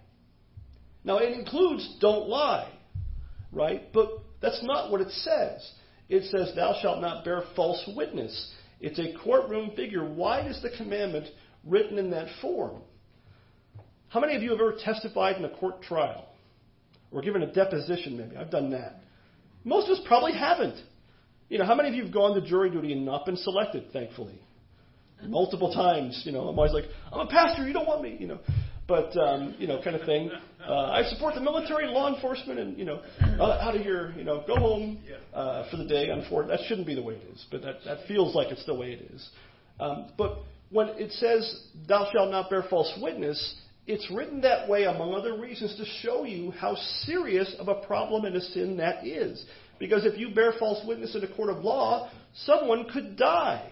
[1.04, 2.70] Now, it includes don't lie,
[3.52, 3.92] right?
[3.92, 4.10] But
[4.42, 5.72] that's not what it says.
[6.08, 8.52] It says, Thou shalt not bear false witness.
[8.80, 10.04] It's a courtroom figure.
[10.04, 11.26] Why is the commandment
[11.64, 12.82] written in that form.
[14.08, 16.26] How many of you have ever testified in a court trial?
[17.12, 18.36] Or given a deposition, maybe?
[18.36, 19.00] I've done that.
[19.64, 20.80] Most of us probably haven't.
[21.48, 23.92] You know, how many of you have gone to jury duty and not been selected,
[23.92, 24.40] thankfully?
[25.22, 28.26] Multiple times, you know, I'm always like, I'm a pastor, you don't want me, you
[28.26, 28.38] know.
[28.90, 30.32] But, um, you know, kind of thing.
[30.66, 33.00] Uh, I support the military, law enforcement, and, you know,
[33.38, 34.98] uh, out of here, you know, go home
[35.32, 36.08] uh, for the day.
[36.08, 38.74] Unfortunately, that shouldn't be the way it is, but that, that feels like it's the
[38.74, 39.28] way it is.
[39.78, 40.38] Um, but
[40.70, 45.38] when it says, Thou shalt not bear false witness, it's written that way, among other
[45.38, 46.74] reasons, to show you how
[47.04, 49.44] serious of a problem and a sin that is.
[49.78, 52.10] Because if you bear false witness in a court of law,
[52.44, 53.70] someone could die.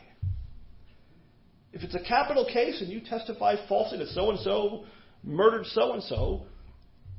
[1.73, 4.85] If it's a capital case and you testify falsely that so and so
[5.23, 6.47] murdered so and so,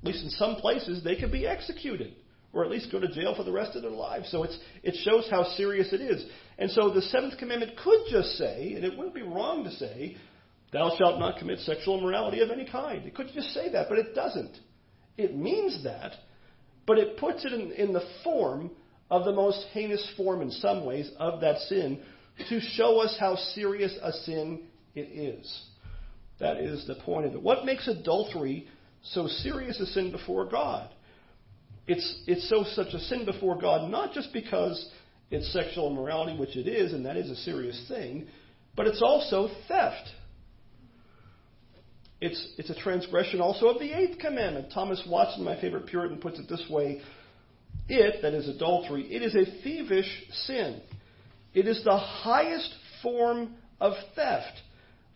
[0.02, 2.14] at least in some places, they could be executed.
[2.52, 4.30] or at least go to jail for the rest of their lives.
[4.32, 6.26] So it's, it shows how serious it is.
[6.58, 10.18] And so the seventh commandment could just say, and it wouldn't be wrong to say,
[10.72, 13.06] Thou shalt not commit sexual immorality of any kind.
[13.06, 14.56] It could just say that, but it doesn't.
[15.18, 16.14] It means that,
[16.86, 18.72] but it puts it in, in the form
[19.10, 22.02] of the most heinous form in some ways of that sin
[22.50, 24.62] to show us how serious a sin
[24.96, 25.66] it is.
[26.40, 27.42] That is the point of it.
[27.42, 28.68] What makes adultery
[29.04, 30.90] so serious a sin before God?
[31.88, 34.90] It's, it's so such a sin before God not just because
[35.32, 38.28] it's sexual immorality, which it is, and that is a serious thing,
[38.76, 40.10] but it's also theft.
[42.22, 44.72] It's, it's a transgression also of the eighth commandment.
[44.74, 47.02] Thomas Watson, my favorite Puritan, puts it this way
[47.88, 50.10] It, that is adultery, it is a thievish
[50.48, 50.82] sin.
[51.54, 54.62] It is the highest form of theft.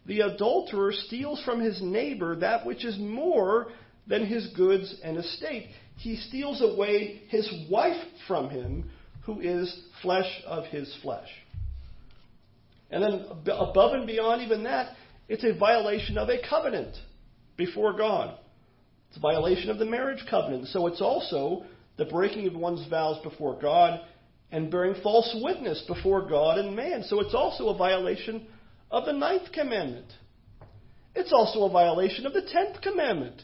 [0.06, 3.68] The adulterer steals from his neighbor that which is more
[4.08, 5.70] than his goods and estate.
[5.97, 8.89] He steals away his wife from him,
[9.26, 11.30] who is flesh of his flesh.
[12.91, 14.95] And then above and beyond even that,
[15.30, 16.95] it's a violation of a covenant
[17.56, 18.38] before God.
[19.08, 20.68] It's a violation of the marriage covenant.
[20.68, 21.64] So it's also
[21.97, 24.01] the breaking of one's vows before God
[24.51, 27.04] and bearing false witness before God and man.
[27.04, 28.45] So it's also a violation
[28.94, 30.06] of the ninth commandment.
[31.14, 33.41] It's also a violation of the tenth commandment.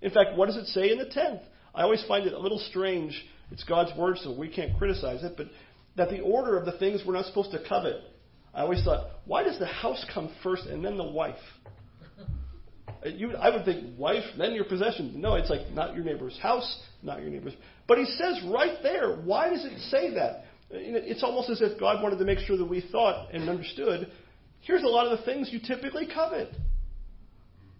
[0.00, 1.40] In fact, what does it say in the tenth?
[1.74, 3.20] I always find it a little strange.
[3.50, 5.48] It's God's word, so we can't criticize it, but
[5.96, 7.96] that the order of the things we're not supposed to covet
[8.52, 11.38] I always thought, why does the house come first and then the wife?
[13.04, 15.20] Uh, you, I would think wife, then your possession.
[15.20, 17.54] No, it's like not your neighbor's house, not your neighbor's.
[17.86, 20.44] But he says right there, why does it say that?
[20.72, 24.10] Uh, it's almost as if God wanted to make sure that we thought and understood.
[24.60, 26.54] Here's a lot of the things you typically covet.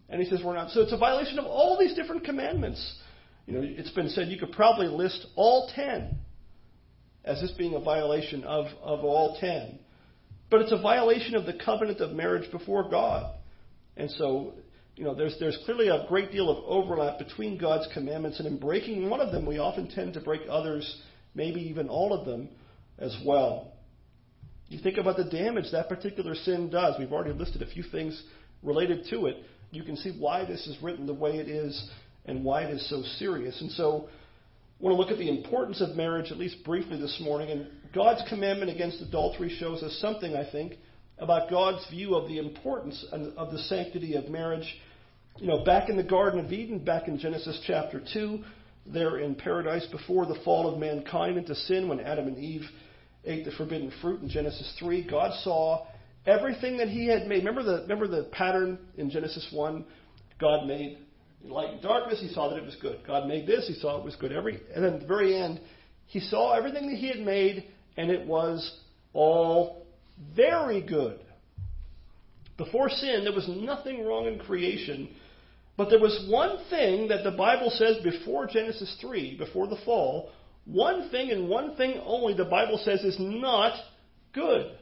[0.08, 0.70] And he says we're not.
[0.70, 2.98] So it's a violation of all these different commandments.
[3.46, 6.18] You know, it's been said you could probably list all ten
[7.24, 9.78] as this being a violation of, of all ten.
[10.50, 13.34] But it's a violation of the covenant of marriage before God.
[13.96, 14.54] And so,
[14.96, 18.58] you know, there's, there's clearly a great deal of overlap between God's commandments, and in
[18.58, 21.00] breaking one of them, we often tend to break others,
[21.34, 22.48] maybe even all of them,
[22.98, 23.69] as well.
[24.70, 26.94] You think about the damage that particular sin does.
[26.96, 28.22] We've already listed a few things
[28.62, 29.36] related to it.
[29.72, 31.90] You can see why this is written the way it is
[32.24, 33.60] and why it is so serious.
[33.60, 37.20] And so, I want to look at the importance of marriage, at least briefly this
[37.20, 37.50] morning.
[37.50, 40.74] And God's commandment against adultery shows us something, I think,
[41.18, 44.66] about God's view of the importance of the sanctity of marriage.
[45.38, 48.38] You know, back in the Garden of Eden, back in Genesis chapter 2,
[48.86, 52.62] there in paradise before the fall of mankind into sin, when Adam and Eve
[53.24, 55.86] ate the forbidden fruit in Genesis 3, God saw
[56.26, 57.44] everything that He had made.
[57.44, 59.84] Remember the, remember the pattern in Genesis 1?
[60.38, 60.98] God made
[61.44, 63.00] light and darkness, he saw that it was good.
[63.06, 64.32] God made this, he saw it was good.
[64.32, 65.60] Every and then at the very end,
[66.06, 67.64] he saw everything that he had made,
[67.96, 68.78] and it was
[69.12, 69.86] all
[70.34, 71.20] very good.
[72.56, 75.08] Before sin, there was nothing wrong in creation,
[75.76, 80.30] but there was one thing that the Bible says before Genesis 3, before the fall,
[80.64, 83.74] one thing and one thing only the Bible says is not
[84.32, 84.76] good.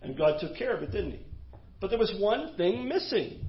[0.00, 1.26] And God took care of it, didn't he?
[1.80, 3.40] But there was one thing missing.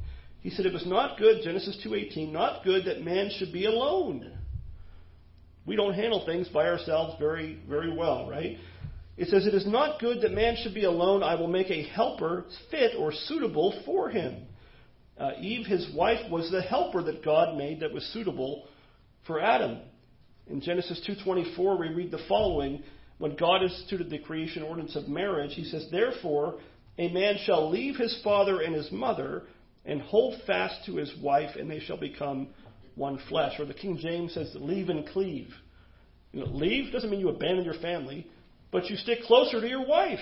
[0.42, 4.30] He said it was not good, Genesis 2:18, not good that man should be alone.
[5.66, 8.58] We don't handle things by ourselves very very well, right?
[9.16, 11.24] It says it is not good that man should be alone.
[11.24, 14.48] I will make a helper fit or suitable for him.
[15.18, 18.68] Uh, Eve, his wife, was the helper that God made that was suitable
[19.28, 19.80] for Adam.
[20.48, 22.84] In Genesis 2:24, we read the following:
[23.18, 26.60] When God instituted the creation ordinance of marriage, He says, "Therefore,
[26.98, 29.44] a man shall leave his father and his mother."
[29.86, 32.48] and hold fast to his wife, and they shall become
[32.96, 33.60] one flesh.
[33.60, 35.50] Or the King James says, leave and cleave.
[36.32, 38.28] You know, leave doesn't mean you abandon your family,
[38.72, 40.20] but you stick closer to your wife.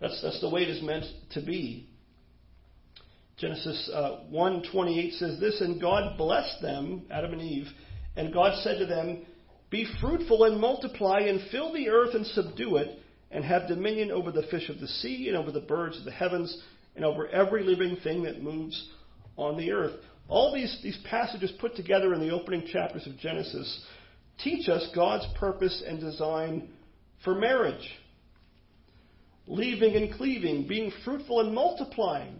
[0.00, 1.88] That's, that's the way it is meant to be.
[3.38, 7.66] Genesis uh, 1.28 says this, And God blessed them, Adam and Eve,
[8.18, 9.24] and God said to them,
[9.70, 12.98] Be fruitful and multiply, and fill the earth and subdue it,
[13.30, 16.10] and have dominion over the fish of the sea, and over the birds of the
[16.10, 16.62] heavens,
[16.96, 18.90] and over every living thing that moves
[19.36, 19.94] on the earth.
[20.28, 23.84] All these, these passages put together in the opening chapters of Genesis
[24.40, 26.68] teach us God's purpose and design
[27.24, 27.88] for marriage.
[29.46, 32.36] Leaving and cleaving, being fruitful and multiplying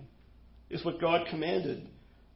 [0.70, 1.88] is what God commanded.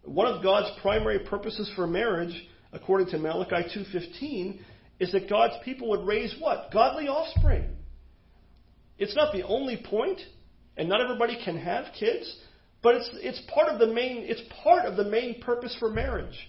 [0.05, 2.35] One of God's primary purposes for marriage,
[2.73, 4.61] according to Malachi 2:15,
[4.99, 6.71] is that God's people would raise what?
[6.73, 7.77] Godly offspring.
[8.99, 10.21] It's not the only point,
[10.77, 12.37] and not everybody can have kids,
[12.83, 16.49] but it's, it's part of the main it's part of the main purpose for marriage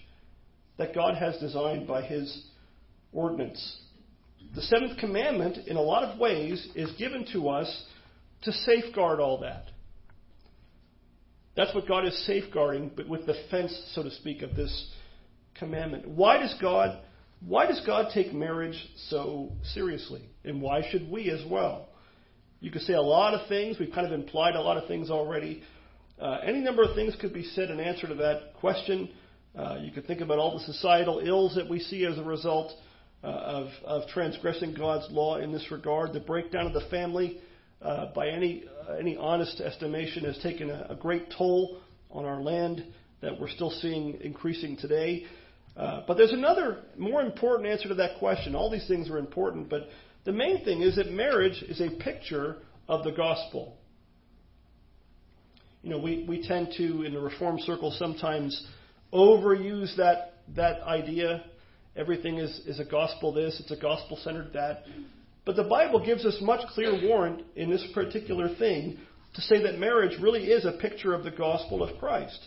[0.76, 2.46] that God has designed by His
[3.12, 3.80] ordinance.
[4.54, 7.84] The seventh commandment, in a lot of ways, is given to us
[8.42, 9.64] to safeguard all that.
[11.56, 14.90] That's what God is safeguarding, but with the fence, so to speak, of this
[15.58, 16.08] commandment.
[16.08, 17.00] Why does God
[17.46, 18.78] why does God take marriage
[19.08, 20.22] so seriously?
[20.44, 21.88] And why should we as well?
[22.60, 23.78] You could say a lot of things.
[23.78, 25.62] We've kind of implied a lot of things already.
[26.18, 29.10] Uh, any number of things could be said in answer to that question.
[29.54, 32.72] Uh, you could think about all the societal ills that we see as a result
[33.22, 36.12] uh, of, of transgressing God's law in this regard.
[36.12, 37.40] The breakdown of the family,
[37.82, 41.80] uh, by any uh, any honest estimation, has taken a, a, great toll
[42.10, 42.84] on our land
[43.20, 45.24] that we're still seeing increasing today.
[45.76, 48.54] Uh, but there's another more important answer to that question.
[48.54, 49.88] All these things are important, but
[50.24, 52.58] the main thing is that marriage is a picture
[52.88, 53.76] of the gospel.
[55.82, 58.66] You know, we, we tend to, in the reform circle, sometimes
[59.12, 61.44] overuse that, that idea.
[61.96, 64.84] Everything is, is a gospel this, it's a gospel centered that.
[65.44, 68.98] But the Bible gives us much clear warrant in this particular thing
[69.34, 72.38] to say that marriage really is a picture of the gospel of Christ.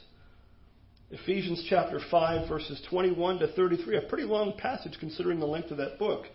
[1.10, 5.78] Ephesians chapter 5, verses 21 to 33, a pretty long passage considering the length of
[5.78, 6.26] that book.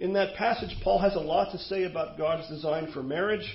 [0.00, 3.46] In that passage, Paul has a lot to say about God's design for marriage,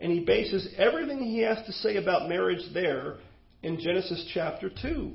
[0.00, 3.16] and he bases everything he has to say about marriage there
[3.62, 5.12] in Genesis chapter 2.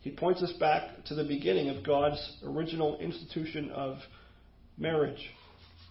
[0.00, 3.98] He points us back to the beginning of God's original institution of
[4.78, 5.30] marriage.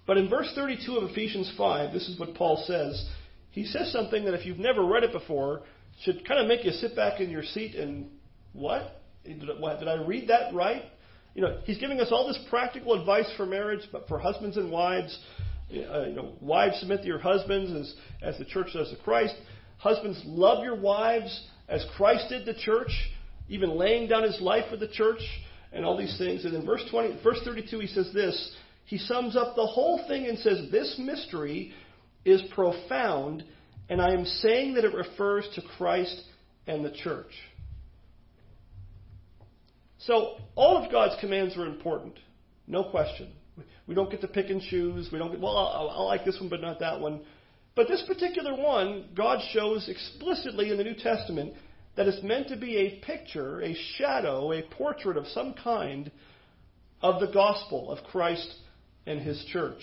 [0.08, 3.08] But in verse 32 of Ephesians 5, this is what Paul says.
[3.52, 5.62] He says something that if you've never read it before,
[6.04, 8.10] should kind of make you sit back in your seat and,
[8.54, 9.02] what?
[9.24, 10.84] Did, I read that right?
[11.36, 14.72] You know, he's giving us all this practical advice for marriage, but for husbands and
[14.72, 15.18] wives.
[15.72, 19.36] Uh, you know, wives submit to your husbands as, as the church does to Christ.
[19.78, 22.92] Husbands, love your wives as Christ did the church,
[23.48, 25.22] even laying down his life for the church,
[25.72, 26.44] and all these things.
[26.44, 28.56] And in verse 20, verse 32, he says this.
[28.86, 31.74] He sums up the whole thing and says, This mystery
[32.26, 33.44] is profound,
[33.92, 36.18] and I am saying that it refers to Christ
[36.66, 37.34] and the church.
[39.98, 42.18] So, all of God's commands are important,
[42.68, 43.34] no question.
[43.88, 45.10] We don't get to pick and choose.
[45.12, 47.20] We don't get, well, I, I like this one, but not that one.
[47.76, 51.54] But this particular one, God shows explicitly in the New Testament
[51.98, 56.10] that it's meant to be a picture, a shadow, a portrait of some kind
[57.02, 58.56] of the gospel of Christ
[59.06, 59.82] and his church.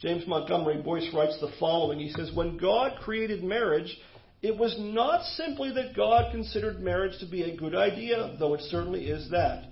[0.00, 3.96] James Montgomery Boice writes the following He says, When God created marriage,
[4.42, 8.60] it was not simply that God considered marriage to be a good idea, though it
[8.62, 9.64] certainly is that,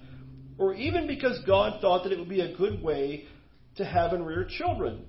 [0.59, 3.27] or even because God thought that it would be a good way
[3.77, 5.05] to have and rear children.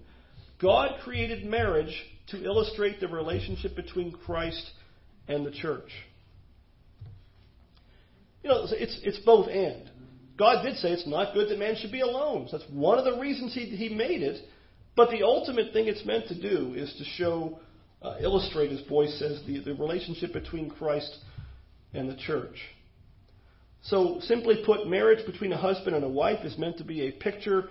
[0.61, 1.93] God created marriage
[2.29, 4.71] to illustrate the relationship between Christ
[5.27, 5.89] and the church.
[8.43, 9.89] You know, it's, it's both and.
[10.37, 12.47] God did say it's not good that man should be alone.
[12.49, 14.43] So that's one of the reasons he, he made it.
[14.95, 17.59] But the ultimate thing it's meant to do is to show
[18.03, 21.17] uh, illustrate, as Boice says, the, the relationship between Christ
[21.93, 22.57] and the church.
[23.83, 27.11] So, simply put, marriage between a husband and a wife is meant to be a
[27.11, 27.69] picture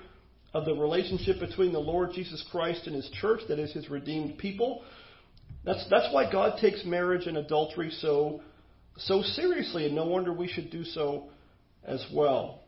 [0.54, 4.38] of the relationship between the Lord Jesus Christ and His church, that is, His redeemed
[4.38, 4.82] people.
[5.64, 8.42] That's, that's why God takes marriage and adultery so,
[8.96, 11.28] so seriously, and no wonder we should do so
[11.84, 12.61] as well.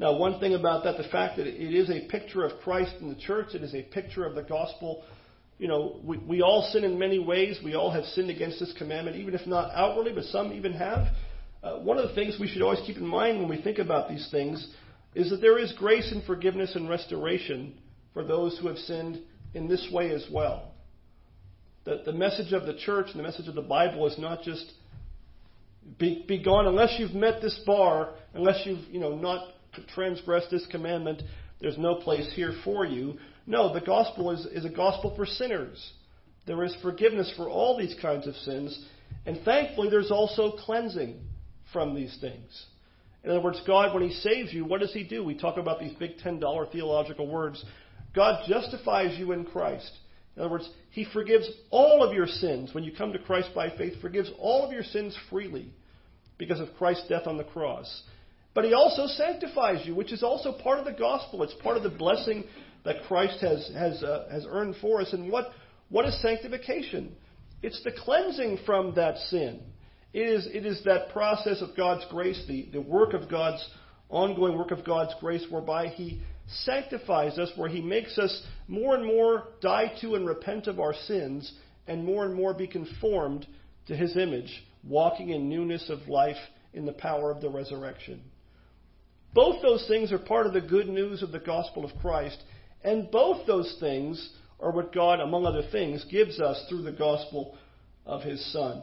[0.00, 3.08] Now, one thing about that, the fact that it is a picture of Christ in
[3.08, 5.04] the church, it is a picture of the gospel
[5.60, 7.58] you know, we, we all sin in many ways.
[7.62, 11.08] We all have sinned against this commandment, even if not outwardly, but some even have.
[11.62, 14.08] Uh, one of the things we should always keep in mind when we think about
[14.08, 14.66] these things
[15.14, 17.74] is that there is grace and forgiveness and restoration
[18.14, 19.20] for those who have sinned
[19.52, 20.72] in this way as well.
[21.84, 24.64] The, the message of the church and the message of the Bible is not just
[25.98, 29.46] be, be gone unless you've met this bar, unless you've you know not
[29.94, 31.22] transgressed this commandment.
[31.60, 33.18] There's no place here for you.
[33.46, 35.92] No, the gospel is, is a gospel for sinners.
[36.46, 38.86] There is forgiveness for all these kinds of sins.
[39.26, 41.20] And thankfully, there's also cleansing
[41.72, 42.66] from these things.
[43.22, 45.22] In other words, God, when He saves you, what does He do?
[45.22, 47.62] We talk about these big $10 theological words.
[48.14, 49.92] God justifies you in Christ.
[50.36, 52.72] In other words, He forgives all of your sins.
[52.72, 55.72] When you come to Christ by faith, forgives all of your sins freely
[56.38, 58.02] because of Christ's death on the cross.
[58.54, 61.42] But He also sanctifies you, which is also part of the gospel.
[61.42, 62.44] It's part of the blessing
[62.84, 65.12] that Christ has, has, uh, has earned for us.
[65.12, 65.50] And what,
[65.88, 67.14] what is sanctification?
[67.62, 69.60] It's the cleansing from that sin.
[70.12, 73.64] It is, it is that process of God's grace, the, the work of God's
[74.08, 79.06] ongoing work of God's grace, whereby He sanctifies us, where He makes us more and
[79.06, 81.52] more die to and repent of our sins,
[81.86, 83.46] and more and more be conformed
[83.86, 86.36] to His image, walking in newness of life
[86.72, 88.20] in the power of the resurrection.
[89.32, 92.42] Both those things are part of the good news of the gospel of Christ,
[92.82, 97.56] and both those things are what God, among other things, gives us through the gospel
[98.04, 98.82] of His Son.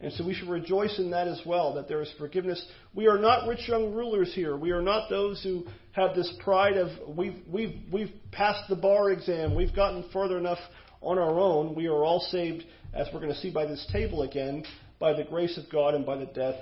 [0.00, 2.64] And so we should rejoice in that as well, that there is forgiveness.
[2.94, 4.54] We are not rich young rulers here.
[4.54, 9.10] We are not those who have this pride of we've, we've, we've passed the bar
[9.10, 10.58] exam, we've gotten further enough
[11.00, 11.74] on our own.
[11.74, 14.64] We are all saved, as we're going to see by this table again,
[14.98, 16.56] by the grace of God and by the death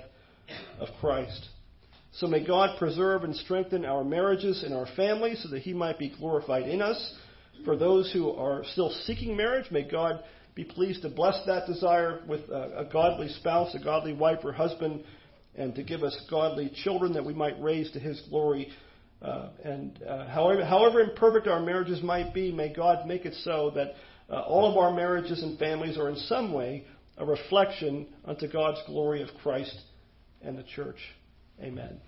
[0.79, 1.49] of Christ.
[2.17, 5.99] So may God preserve and strengthen our marriages and our families so that He might
[5.99, 7.13] be glorified in us.
[7.65, 10.23] For those who are still seeking marriage, may God
[10.55, 14.53] be pleased to bless that desire with a, a godly spouse, a godly wife or
[14.53, 15.03] husband,
[15.55, 18.69] and to give us godly children that we might raise to His glory.
[19.21, 23.71] Uh, and uh, however, however imperfect our marriages might be, may God make it so
[23.75, 23.93] that
[24.29, 26.85] uh, all of our marriages and families are in some way
[27.17, 29.77] a reflection unto God's glory of Christ
[30.41, 30.97] and the church.
[31.61, 31.99] Amen.